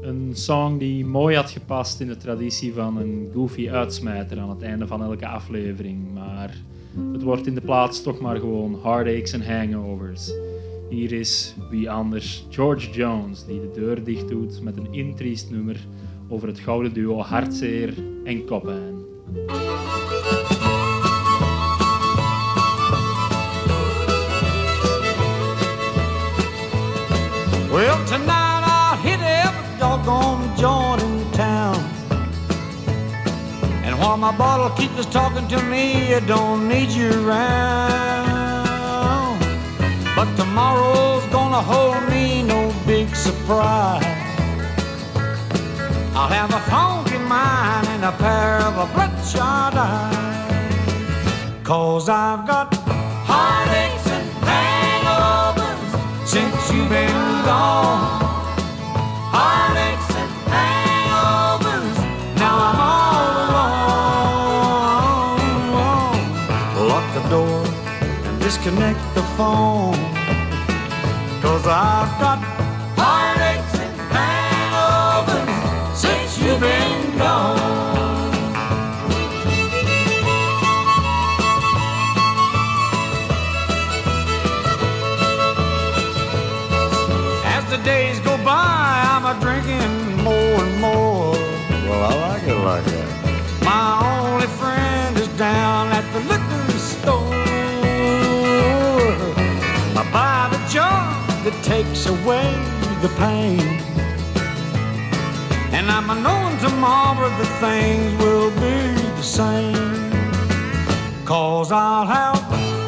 Een 0.00 0.30
song 0.32 0.78
die 0.78 1.04
mooi 1.04 1.36
had 1.36 1.50
gepast 1.50 2.00
in 2.00 2.06
de 2.06 2.16
traditie 2.16 2.72
van 2.74 2.96
een 2.96 3.30
goofy 3.32 3.70
uitsmijter 3.70 4.38
aan 4.38 4.48
het 4.48 4.62
einde 4.62 4.86
van 4.86 5.02
elke 5.02 5.26
aflevering. 5.26 6.12
Maar 6.14 6.54
het 7.12 7.22
wordt 7.22 7.46
in 7.46 7.54
de 7.54 7.60
plaats 7.60 8.02
toch 8.02 8.20
maar 8.20 8.36
gewoon 8.36 8.78
heartaches 8.82 9.32
en 9.32 9.46
hangovers. 9.46 10.32
Hier 10.88 11.12
is 11.12 11.54
wie 11.70 11.90
anders 11.90 12.46
George 12.50 12.90
Jones 12.90 13.44
die 13.44 13.60
de 13.60 13.70
deur 13.74 14.04
dicht 14.04 14.28
doet 14.28 14.62
met 14.62 14.76
een 14.76 14.92
intriest 14.92 15.50
nummer 15.50 15.86
over 16.28 16.48
het 16.48 16.58
gouden 16.58 16.92
duo 16.92 17.20
Hartzeer 17.20 17.94
en 18.24 18.44
Koppijn. 18.44 18.98
Well, 27.70 28.04
tonight 28.04 28.59
while 34.10 34.32
my 34.32 34.36
bottle 34.36 34.70
keeps 34.70 35.06
talking 35.06 35.46
to 35.46 35.62
me, 35.62 36.12
I 36.12 36.18
don't 36.18 36.66
need 36.66 36.90
you 36.90 37.10
around. 37.24 38.58
But 40.16 40.26
tomorrow's 40.34 41.24
gonna 41.26 41.62
hold 41.62 42.02
me 42.10 42.42
no 42.42 42.74
big 42.88 43.14
surprise. 43.14 44.02
I'll 46.16 46.32
have 46.38 46.52
a 46.52 46.62
funky 46.68 47.18
mind 47.18 47.86
and 47.94 48.04
a 48.04 48.10
pair 48.24 48.58
of 48.66 48.92
bloodshot 48.94 49.74
eyes. 49.76 51.62
Cause 51.62 52.08
I've 52.08 52.44
got 52.48 52.74
heartaches 53.30 54.06
and 54.16 54.28
hangovers 54.50 56.26
since 56.26 56.72
you've 56.72 56.90
been 56.90 57.44
gone. 57.44 58.19
Disconnect 68.60 69.00
the 69.14 69.22
phone. 69.38 69.94
Cause 71.40 71.66
I've 71.66 72.12
got 72.20 72.38
heartaches 73.00 73.80
and 73.80 73.96
hangovers 74.12 75.96
since 75.96 76.38
you've 76.38 76.60
been 76.60 77.16
gone. 77.16 78.34
As 87.46 87.64
the 87.70 87.78
days 87.78 88.20
go 88.20 88.36
by, 88.44 89.02
I'm 89.12 89.24
a 89.24 89.40
drinking 89.40 90.22
more 90.22 90.34
and 90.34 90.80
more. 90.80 91.32
Well, 91.88 92.02
I 92.02 92.28
like 92.28 92.42
it 92.42 92.54
like 92.56 92.84
that. 92.84 93.64
My 93.64 94.28
only 94.28 94.46
friend 94.46 95.16
is 95.16 95.28
down 95.38 95.88
at 95.88 96.04
the 96.12 96.20
liquor 96.28 96.39
the 100.70 101.10
that 101.42 101.56
takes 101.64 102.06
away 102.06 102.54
the 103.02 103.08
pain. 103.18 103.58
And 105.72 105.90
I'm 105.90 106.08
I 106.08 106.14
knowing 106.22 106.58
tomorrow 106.58 107.28
that 107.28 107.50
things 107.58 108.14
will 108.22 108.50
be 108.50 108.94
the 109.16 109.22
same. 109.22 110.12
Cause 111.24 111.72
I'll 111.72 112.06
have 112.06 112.38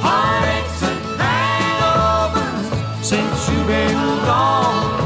heartaches 0.00 0.82
and 0.90 1.00
hangovers 1.22 2.70
since 3.02 3.48
you've 3.48 3.66
been 3.66 3.98
gone. 4.30 5.00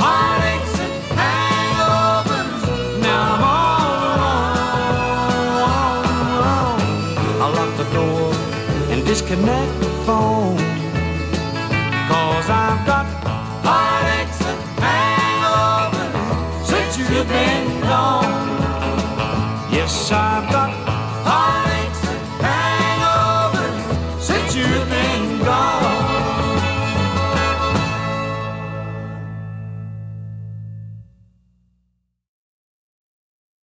Heartaches 0.00 0.80
and 0.80 0.94
hangovers, 1.20 2.62
now 3.02 3.34
I'm 3.34 3.44
all 3.44 4.00
alone. 5.66 7.42
I'll 7.42 7.52
lock 7.60 7.72
the 7.76 7.88
door 7.92 8.32
and 8.90 9.04
disconnect 9.04 9.80
the 9.80 9.90
phone. 10.06 10.67
I've 20.10 20.57